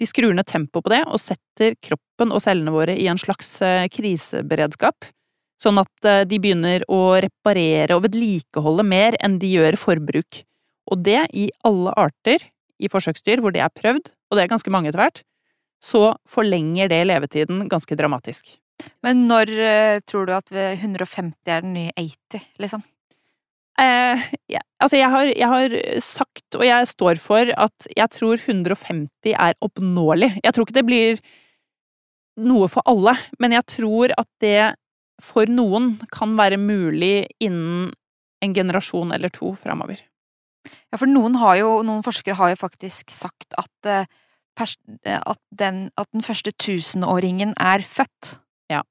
De 0.00 0.08
skrur 0.08 0.34
ned 0.34 0.48
tempoet 0.50 0.82
på 0.82 0.90
det 0.90 1.04
og 1.06 1.20
setter 1.22 1.76
kroppen 1.78 2.34
og 2.34 2.42
cellene 2.42 2.74
våre 2.74 2.96
i 2.98 3.06
en 3.12 3.20
slags 3.22 3.52
eh, 3.62 3.86
kriseberedskap. 3.92 5.06
Sånn 5.62 5.80
at 5.80 6.08
eh, 6.08 6.24
de 6.28 6.40
begynner 6.42 6.84
å 6.92 7.16
reparere 7.24 7.96
og 7.96 8.04
vedlikeholde 8.06 8.84
mer 8.86 9.16
enn 9.24 9.38
de 9.42 9.54
gjør 9.54 9.78
forbruk. 9.80 10.42
Og 10.92 11.00
det 11.06 11.22
i 11.34 11.48
alle 11.66 11.94
arter 11.98 12.44
i 12.82 12.90
forsøksdyr 12.92 13.40
hvor 13.42 13.54
det 13.54 13.64
er 13.64 13.72
prøvd, 13.72 14.12
og 14.30 14.36
det 14.36 14.44
er 14.44 14.52
ganske 14.52 14.72
mange 14.72 14.92
etter 14.92 15.00
hvert, 15.00 15.22
så 15.82 16.12
forlenger 16.28 16.90
det 16.92 17.02
levetiden 17.08 17.66
ganske 17.72 17.96
dramatisk. 17.98 18.58
Men 19.04 19.24
når 19.30 19.52
eh, 19.56 20.02
tror 20.04 20.28
du 20.28 20.36
at 20.36 20.52
150 20.52 21.32
er 21.48 21.64
den 21.64 21.74
nye 21.78 21.96
80, 21.96 22.44
liksom? 22.60 22.84
Eh, 23.80 24.22
ja, 24.48 24.60
altså, 24.80 24.96
jeg 24.96 25.10
har, 25.12 25.30
jeg 25.36 25.48
har 25.52 25.74
sagt, 26.00 26.46
og 26.56 26.64
jeg 26.64 26.88
står 26.88 27.20
for, 27.20 27.50
at 27.56 27.88
jeg 27.96 28.12
tror 28.14 28.40
150 28.40 29.34
er 29.34 29.56
oppnåelig. 29.64 30.30
Jeg 30.44 30.54
tror 30.54 30.64
ikke 30.64 30.78
det 30.78 30.88
blir 30.88 31.20
noe 32.40 32.68
for 32.72 32.84
alle, 32.88 33.16
men 33.40 33.52
jeg 33.56 33.64
tror 33.68 34.12
at 34.16 34.28
det 34.44 34.74
for 35.22 35.48
noen 35.48 35.96
kan 36.12 36.34
være 36.36 36.58
mulig 36.60 37.26
innen 37.40 37.92
en 38.44 38.54
generasjon 38.54 39.14
eller 39.16 39.32
to 39.32 39.54
framover. 39.56 40.02
Ja, 40.92 40.98
for 40.98 41.06
noen, 41.08 41.36
har 41.40 41.56
jo, 41.60 41.70
noen 41.86 42.02
forskere 42.04 42.34
har 42.36 42.50
jo 42.52 42.58
faktisk 42.60 43.10
sagt 43.14 43.54
at, 43.56 43.70
eh, 43.88 44.04
eh, 44.60 45.20
at, 45.24 45.38
den, 45.54 45.90
at 45.96 46.08
den 46.12 46.22
første 46.26 46.52
tusenåringen 46.58 47.54
er 47.58 47.84
født. 47.86 48.36
Ja. 48.72 48.82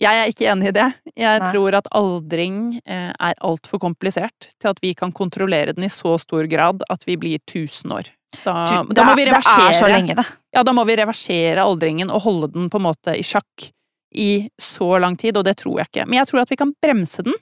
Jeg 0.00 0.20
er 0.22 0.30
ikke 0.30 0.46
enig 0.52 0.70
i 0.70 0.76
det. 0.76 0.86
Jeg 1.16 1.40
Nei. 1.42 1.50
tror 1.52 1.76
at 1.80 1.88
aldring 1.96 2.60
eh, 2.84 3.10
er 3.12 3.34
altfor 3.40 3.80
komplisert 3.82 4.52
til 4.60 4.70
at 4.70 4.78
vi 4.84 4.94
kan 4.94 5.12
kontrollere 5.12 5.74
den 5.76 5.84
i 5.88 5.92
så 5.92 6.14
stor 6.20 6.46
grad 6.52 6.84
at 6.88 7.04
vi 7.08 7.16
blir 7.20 7.40
1000 7.42 7.96
år. 7.96 8.12
Da, 8.44 8.54
Tu- 8.68 8.94
da 8.94 9.04
må 9.08 9.16
vi 9.18 9.24
er- 9.26 9.32
det 9.34 9.42
er 9.42 9.72
så 9.74 9.88
lenge, 9.90 10.14
det. 10.14 10.26
Ja, 10.54 10.62
da 10.62 10.72
må 10.72 10.84
vi 10.86 10.94
reversere 11.00 11.58
aldringen 11.64 12.10
og 12.12 12.22
holde 12.22 12.52
den 12.52 12.70
på 12.70 12.78
en 12.78 12.86
måte 12.86 13.16
i 13.18 13.24
sjakk 13.26 13.72
i 14.10 14.48
så 14.60 14.98
lang 14.98 15.16
tid, 15.16 15.36
og 15.38 15.46
det 15.46 15.58
tror 15.60 15.80
jeg 15.80 15.90
ikke. 15.90 16.06
Men 16.08 16.20
jeg 16.20 16.30
tror 16.30 16.42
at 16.42 16.52
vi 16.52 16.58
kan 16.60 16.74
bremse 16.82 17.24
den 17.26 17.36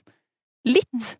litt, 0.69 1.15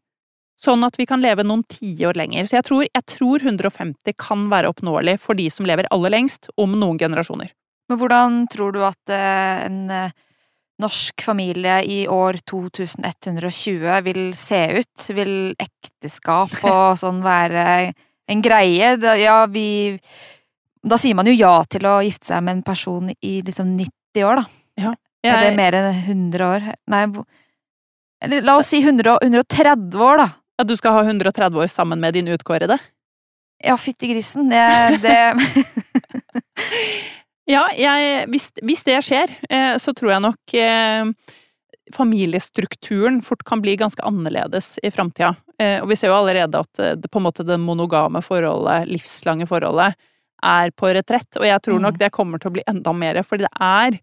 sånn 0.60 0.84
at 0.84 0.98
vi 1.00 1.08
kan 1.10 1.24
leve 1.24 1.46
noen 1.48 1.64
tiår 1.72 2.18
lenger. 2.20 2.50
Så 2.50 2.60
jeg 2.60 2.68
tror, 2.68 2.86
jeg 2.86 3.06
tror 3.10 3.46
150 3.46 4.18
kan 4.20 4.48
være 4.52 4.72
oppnåelig 4.74 5.18
for 5.24 5.40
de 5.40 5.48
som 5.54 5.68
lever 5.70 5.88
aller 5.94 6.14
lengst, 6.14 6.52
om 6.60 6.76
noen 6.80 7.00
generasjoner. 7.02 7.54
Men 7.90 7.98
hvordan 8.02 8.42
tror 8.52 8.76
du 8.76 8.84
at 8.86 9.14
eh, 9.14 9.64
en 9.66 9.80
eh, 9.90 10.18
norsk 10.80 11.24
familie 11.26 11.80
i 11.90 12.04
år 12.12 12.40
2120 12.46 14.04
vil 14.06 14.22
se 14.38 14.62
ut? 14.78 15.08
Vil 15.18 15.34
ekteskap 15.58 16.54
og 16.70 17.00
sånn 17.02 17.24
være 17.26 17.66
en 18.30 18.46
greie? 18.46 18.94
Ja, 19.20 19.42
vi 19.50 19.98
Da 20.80 20.96
sier 20.96 21.18
man 21.18 21.28
jo 21.28 21.36
ja 21.36 21.58
til 21.68 21.84
å 21.90 22.00
gifte 22.06 22.30
seg 22.30 22.46
med 22.46 22.60
en 22.60 22.68
person 22.68 23.10
i 23.12 23.40
liksom 23.44 23.74
90 23.76 24.24
år, 24.24 24.40
da. 24.40 24.59
Er 25.28 25.42
det 25.44 25.56
mer 25.58 25.76
enn 25.76 25.90
100 26.06 26.46
år? 26.46 26.68
Nei, 26.88 27.04
eller 28.24 28.42
la 28.46 28.58
oss 28.60 28.70
si 28.72 28.80
100, 28.84 29.18
130 29.24 30.00
år, 30.04 30.18
da. 30.22 30.28
at 30.60 30.68
du 30.68 30.76
skal 30.76 30.96
ha 30.96 31.04
130 31.08 31.60
år 31.60 31.68
sammen 31.72 32.00
med 32.00 32.14
din 32.14 32.28
utkårede? 32.28 32.78
Ja, 33.64 33.76
fytti 33.80 34.08
grisen. 34.14 34.50
Det, 34.52 35.00
det 35.06 35.18
Ja, 37.50 37.64
jeg, 37.74 38.26
hvis, 38.30 38.52
hvis 38.62 38.84
det 38.86 39.00
skjer, 39.08 39.32
eh, 39.50 39.76
så 39.82 39.94
tror 39.98 40.12
jeg 40.14 40.22
nok 40.22 40.54
eh, 40.54 41.08
familiestrukturen 41.96 43.24
fort 43.26 43.42
kan 43.48 43.64
bli 43.64 43.74
ganske 43.80 44.04
annerledes 44.06 44.76
i 44.86 44.92
framtida. 44.94 45.32
Eh, 45.58 45.80
og 45.82 45.90
vi 45.90 45.98
ser 45.98 46.12
jo 46.12 46.20
allerede 46.20 46.62
at 46.62 46.82
det, 47.02 47.10
på 47.10 47.18
en 47.18 47.26
måte 47.26 47.46
det 47.48 47.58
monogame 47.58 48.22
forholdet, 48.22 48.86
livslange 48.92 49.48
forholdet, 49.50 49.98
er 50.46 50.70
på 50.78 50.92
retrett. 50.96 51.40
Og 51.42 51.48
jeg 51.50 51.64
tror 51.66 51.82
nok 51.82 51.98
Mm. 51.98 52.04
det 52.04 52.12
kommer 52.16 52.38
til 52.40 52.52
å 52.52 52.56
bli 52.60 52.64
enda 52.70 52.94
mer, 52.94 53.24
fordi 53.26 53.48
det 53.48 53.56
er 53.60 53.98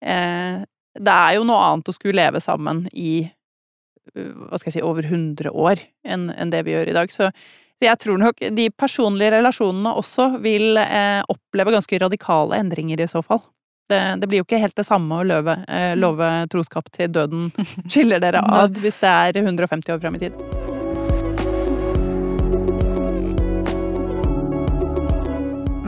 Det 0.00 1.12
er 1.14 1.34
jo 1.36 1.46
noe 1.46 1.60
annet 1.68 1.90
å 1.90 1.94
skulle 1.94 2.18
leve 2.18 2.40
sammen 2.42 2.86
i 2.92 3.22
uh, 4.16 4.32
hva 4.48 4.58
skal 4.58 4.70
jeg 4.70 4.78
si, 4.80 4.84
over 4.86 5.06
100 5.06 5.52
år 5.52 5.82
enn 6.02 6.30
enn 6.34 6.50
det 6.50 6.64
vi 6.66 6.72
gjør 6.74 6.90
i 6.90 6.96
dag. 6.96 7.12
Så 7.14 7.30
så 7.80 7.86
jeg 7.88 7.96
tror 8.02 8.18
nok 8.20 8.42
de 8.52 8.66
personlige 8.76 9.32
relasjonene 9.38 9.94
også 9.96 10.26
vil 10.44 10.76
eh, 10.76 11.22
oppleve 11.32 11.72
ganske 11.72 12.00
radikale 12.02 12.58
endringer 12.60 13.00
i 13.00 13.08
så 13.08 13.24
fall. 13.24 13.40
Det, 13.88 14.02
det 14.20 14.28
blir 14.28 14.42
jo 14.42 14.44
ikke 14.44 14.60
helt 14.60 14.76
det 14.76 14.84
samme 14.84 15.16
å 15.16 15.24
løve, 15.24 15.56
eh, 15.64 15.96
love 15.96 16.28
troskap 16.52 16.92
til 16.92 17.08
døden 17.08 17.48
skiller 17.88 18.20
dere 18.20 18.44
ad 18.60 18.76
hvis 18.84 19.00
det 19.00 19.16
er 19.16 19.44
150 19.46 19.96
år 19.96 20.04
fram 20.04 20.20
i 20.20 20.26
tid. 20.28 20.59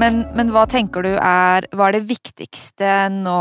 Men, 0.02 0.24
men 0.34 0.48
hva 0.50 0.64
tenker 0.66 1.04
du 1.06 1.12
er 1.14 1.68
Hva 1.70 1.88
er 1.88 1.98
det 2.00 2.06
viktigste 2.08 2.88
nå 3.14 3.38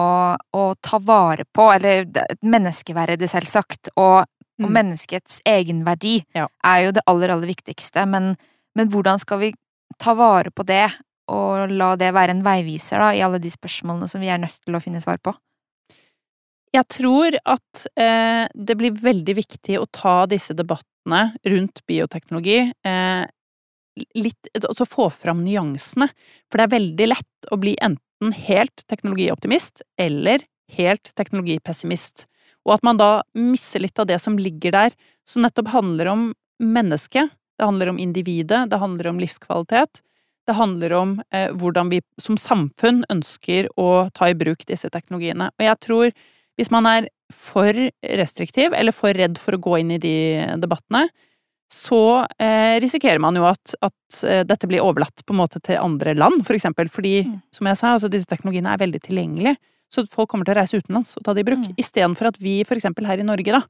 å 0.54 0.66
ta 0.84 1.00
vare 1.02 1.48
på? 1.50 1.66
Eller 1.74 2.06
det- 2.06 2.38
menneskeverdet, 2.46 3.30
selvsagt, 3.32 3.90
og, 3.96 4.28
og 4.62 4.70
Mm. 4.70 4.74
menneskets 4.78 5.40
egenverdi 5.48 6.24
Ja. 6.36 6.48
er 6.64 6.84
jo 6.86 6.92
det 6.92 7.02
aller, 7.08 7.30
aller 7.34 7.48
viktigste. 7.48 8.06
Men, 8.06 8.38
men 8.76 8.90
hvordan 8.90 9.18
skal 9.20 9.40
vi 9.40 9.54
ta 9.98 10.14
vare 10.14 10.52
på 10.52 10.64
det, 10.66 10.92
og 11.28 11.72
la 11.72 11.96
det 11.96 12.14
være 12.14 12.30
en 12.30 12.44
veiviser 12.44 13.00
da, 13.00 13.10
i 13.12 13.22
alle 13.26 13.40
de 13.40 13.50
spørsmålene 13.50 14.08
som 14.08 14.22
vi 14.22 14.28
er 14.28 14.38
nødt 14.38 14.60
til 14.64 14.76
å 14.76 14.82
finne 14.84 15.02
svar 15.02 15.18
på? 15.18 15.34
Jeg 16.74 16.88
tror 16.88 17.36
at 17.44 17.88
eh, 17.98 18.48
det 18.54 18.78
blir 18.78 18.92
veldig 18.92 19.36
viktig 19.36 19.80
å 19.80 19.90
ta 19.92 20.26
disse 20.28 20.54
debattene 20.54 21.34
rundt 21.44 21.82
bioteknologi 21.88 22.72
eh, 22.86 23.26
litt 24.16 24.50
Altså 24.56 24.86
få 24.88 25.10
fram 25.12 25.44
nyansene. 25.46 26.10
For 26.50 26.60
det 26.60 26.68
er 26.68 26.76
veldig 26.78 27.08
lett 27.12 27.52
å 27.52 27.60
bli 27.60 27.76
enten 27.84 28.36
helt 28.48 28.84
teknologioptimist 28.92 29.84
eller 30.00 30.46
helt 30.78 31.12
teknologipessimist. 31.18 32.26
Og 32.68 32.76
at 32.78 32.86
man 32.86 33.00
da 33.00 33.12
misser 33.38 33.84
litt 33.84 34.00
av 34.00 34.08
det 34.08 34.20
som 34.22 34.38
ligger 34.40 34.76
der, 34.76 34.96
som 35.28 35.44
nettopp 35.44 35.72
handler 35.74 36.12
om 36.12 36.28
mennesket. 36.62 37.34
Det 37.58 37.68
handler 37.68 37.92
om 37.92 38.00
individet, 38.00 38.68
det 38.70 38.80
handler 38.82 39.10
om 39.12 39.20
livskvalitet. 39.22 40.02
Det 40.48 40.58
handler 40.58 40.94
om 40.98 41.16
eh, 41.34 41.50
hvordan 41.54 41.92
vi 41.92 42.02
som 42.22 42.38
samfunn 42.40 43.04
ønsker 43.14 43.70
å 43.80 44.10
ta 44.14 44.32
i 44.32 44.38
bruk 44.38 44.66
disse 44.70 44.90
teknologiene. 44.94 45.52
Og 45.58 45.66
jeg 45.66 45.82
tror 45.86 46.14
hvis 46.60 46.72
man 46.74 46.88
er 46.90 47.10
for 47.34 47.74
restriktiv, 48.04 48.74
eller 48.76 48.94
for 48.94 49.16
redd 49.16 49.40
for 49.42 49.56
å 49.56 49.62
gå 49.62 49.78
inn 49.82 49.94
i 49.96 50.02
de 50.02 50.16
debattene, 50.62 51.08
så 51.72 52.26
eh, 52.36 52.78
risikerer 52.84 53.20
man 53.24 53.38
jo 53.40 53.46
at, 53.48 53.74
at 53.86 54.24
eh, 54.28 54.42
dette 54.44 54.68
blir 54.68 54.84
overlatt 54.84 55.24
på 55.24 55.32
en 55.32 55.40
måte 55.40 55.62
til 55.64 55.80
andre 55.80 56.14
land, 56.18 56.42
for 56.48 56.58
eksempel. 56.58 56.90
Fordi, 56.92 57.22
Mm. 57.24 57.38
som 57.56 57.68
jeg 57.70 57.78
sa, 57.80 57.94
altså 57.96 58.10
disse 58.12 58.28
teknologiene 58.28 58.74
er 58.74 58.82
veldig 58.82 59.00
tilgjengelige. 59.06 59.56
Så 59.92 60.04
folk 60.12 60.30
kommer 60.32 60.46
til 60.48 60.56
å 60.56 60.60
reise 60.60 60.80
utenlands 60.80 61.16
og 61.18 61.24
ta 61.24 61.34
det 61.34 61.46
i 61.46 61.48
bruk. 61.48 61.64
Mm. 61.64 61.78
Istedenfor 61.80 62.28
at 62.28 62.38
vi, 62.44 62.58
for 62.68 62.76
eksempel 62.76 63.08
her 63.08 63.20
i 63.20 63.28
Norge, 63.28 63.52
da, 63.56 63.62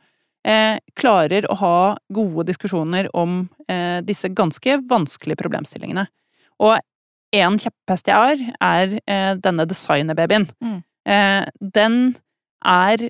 eh, 0.45 0.79
klarer 0.97 1.45
å 1.49 1.57
ha 1.57 1.97
gode 2.13 2.47
diskusjoner 2.49 3.09
om 3.13 3.49
eh, 3.69 4.01
disse 4.01 4.29
ganske 4.33 4.79
vanskelige 4.89 5.37
problemstillingene. 5.37 6.07
Og 6.59 6.79
en 7.33 7.57
kjepphest 7.57 8.09
jeg 8.09 8.17
har, 8.17 8.41
er 8.61 8.97
eh, 9.07 9.35
denne 9.35 9.65
designerbabyen. 9.69 10.49
Mm. 10.61 10.83
Eh, 11.05 11.45
den 11.61 12.15
er 12.65 13.09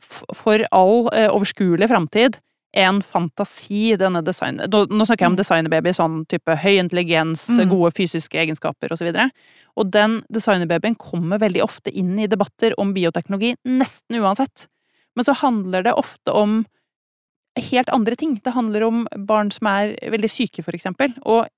for 0.00 0.64
all 0.72 1.08
overskuelig 1.12 1.88
framtid 1.88 2.38
en 2.72 3.00
fantasi, 3.02 3.96
denne 3.98 4.22
design... 4.24 4.60
Nå, 4.70 5.04
snakker 5.04 5.24
jeg 5.24 5.30
om 5.30 5.34
Mm. 5.34 5.40
designerbaby, 5.42 5.90
sånn 5.96 6.26
type 6.30 6.54
høy 6.62 6.78
intelligens, 6.78 7.48
Mm. 7.50 7.68
gode 7.70 7.90
fysiske 7.96 8.38
egenskaper 8.38 8.92
osv. 8.92 9.08
Og, 9.10 9.30
og 9.76 9.90
den 9.90 10.22
designerbabyen 10.30 10.96
kommer 10.96 11.38
veldig 11.38 11.62
ofte 11.62 11.90
inn 11.92 12.18
i 12.18 12.26
debatter 12.28 12.74
om 12.78 12.94
bioteknologi, 12.94 13.56
nesten 13.66 14.20
uansett. 14.20 14.68
Men 15.16 15.24
så 15.24 15.34
handler 15.34 15.82
det 15.82 15.94
ofte 15.98 16.32
om 16.32 16.64
helt 17.58 17.88
andre 17.90 18.14
ting. 18.16 18.40
Det 18.44 18.52
handler 18.54 18.82
om 18.86 19.06
barn 19.26 19.50
som 19.50 19.66
er 19.66 19.96
veldig 20.10 20.30
syke, 20.30 20.62
for 20.62 20.72
eksempel. 20.72 21.12
Og 21.26 21.48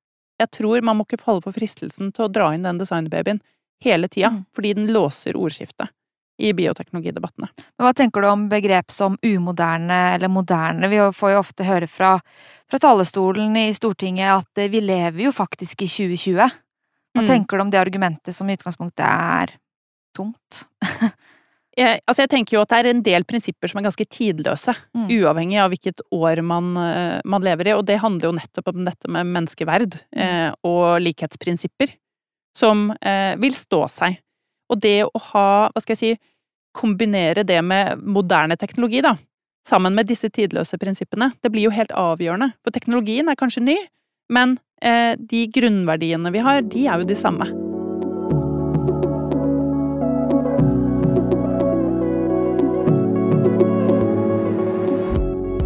jeg 0.41 0.51
tror 0.51 0.83
man 0.83 0.97
må 0.97 1.05
ikke 1.07 1.21
falle 1.21 1.43
for 1.43 1.53
fristelsen 1.53 2.13
til 2.15 2.25
å 2.27 2.33
dra 2.33 2.53
inn 2.55 2.63
den 2.65 2.79
designerbabyen 2.79 3.41
hele 3.85 4.09
tida, 4.09 4.31
Mm. 4.31 4.47
fordi 4.55 4.75
den 4.75 4.89
låser 4.89 5.35
ordskiftet 5.37 5.91
i 6.43 6.51
bioteknologidebattene. 6.59 7.49
Men 7.79 7.87
hva 7.87 7.93
tenker 7.97 8.25
du 8.25 8.29
om 8.31 8.49
begrep 8.51 8.91
som 8.91 9.15
umoderne 9.23 10.01
eller 10.17 10.29
moderne? 10.33 10.91
Vi 10.91 10.99
får 11.15 11.35
jo 11.37 11.41
ofte 11.43 11.67
høre 11.69 11.87
fra, 11.91 12.17
fra 12.71 12.81
talerstolen 12.83 13.55
i 13.61 13.69
Stortinget 13.77 14.33
at 14.41 14.63
eh, 14.65 14.71
vi 14.73 14.81
lever 14.85 15.27
jo 15.29 15.33
faktisk 15.37 15.87
i 15.87 15.91
2020. 15.91 16.59
Hva 17.13 17.21
Mm. 17.23 17.27
tenker 17.29 17.59
du 17.59 17.61
om 17.67 17.71
det 17.71 17.77
argumentet 17.81 18.33
som 18.35 18.49
i 18.49 18.55
utgangspunktet 18.57 19.05
er 19.05 19.51
tomt? 20.17 20.63
Jeg, 21.73 22.03
altså 22.05 22.27
jeg 22.27 22.29
tenker 22.29 22.57
jo 22.59 22.63
at 22.67 22.69
det 22.69 22.79
er 22.83 22.87
en 22.91 22.99
del 23.05 23.25
prinsipper 23.25 23.71
som 23.71 23.79
er 23.81 23.87
ganske 23.87 24.05
tidløse, 24.05 24.75
Mm. 24.93 25.07
uavhengig 25.09 25.57
av 25.63 25.71
hvilket 25.73 26.03
år 26.13 26.43
man, 26.45 26.67
eh, 26.77 27.21
man 27.25 27.41
lever 27.41 27.71
i, 27.71 27.73
og 27.73 27.87
det 27.89 27.97
handler 28.03 28.29
jo 28.29 28.33
nettopp 28.37 28.69
om 28.75 28.85
dette 28.85 29.09
med 29.09 29.25
menneskeverd 29.31 29.97
eh, 30.13 30.51
og 30.69 31.01
likhetsprinsipper, 31.01 31.95
som 32.55 32.91
eh, 33.01 33.37
vil 33.41 33.57
stå 33.57 33.89
seg. 33.89 34.19
Og 34.69 34.81
det 34.85 34.99
å 35.09 35.19
ha, 35.33 35.47
hva 35.73 35.81
skal 35.81 35.97
jeg 35.97 36.03
si, 36.03 36.13
kombinere 36.77 37.45
det 37.47 37.61
med 37.65 38.01
moderne 38.03 38.57
teknologi, 38.57 39.03
da, 39.05 39.17
sammen 39.69 39.95
med 39.95 40.09
disse 40.11 40.31
tidløse 40.33 40.79
prinsippene, 40.81 41.33
det 41.43 41.53
blir 41.53 41.69
jo 41.69 41.75
helt 41.75 41.93
avgjørende. 41.95 42.53
For 42.65 42.75
teknologien 42.75 43.29
er 43.29 43.39
kanskje 43.39 43.65
ny, 43.67 43.77
men 44.33 44.57
eh, 44.83 45.15
de 45.17 45.47
grunnverdiene 45.55 46.33
vi 46.35 46.43
har, 46.45 46.63
de 46.63 46.87
er 46.87 47.03
jo 47.03 47.11
de 47.13 47.19
samme. 47.19 47.51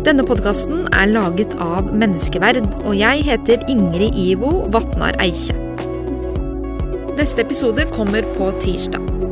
Denne 0.07 0.23
podkasten 0.23 0.85
er 0.95 1.09
laget 1.11 1.57
av 1.59 1.88
Menneskeverd, 1.90 2.62
og 2.87 2.95
jeg 2.95 3.25
heter 3.27 3.64
Ingrid 3.73 4.14
Ivo 4.14 4.61
Vatnar 4.71 5.19
Eikje. 5.19 5.57
Neste 7.16 7.42
episode 7.42 7.88
kommer 7.90 8.23
på 8.37 8.53
tirsdag. 8.62 9.26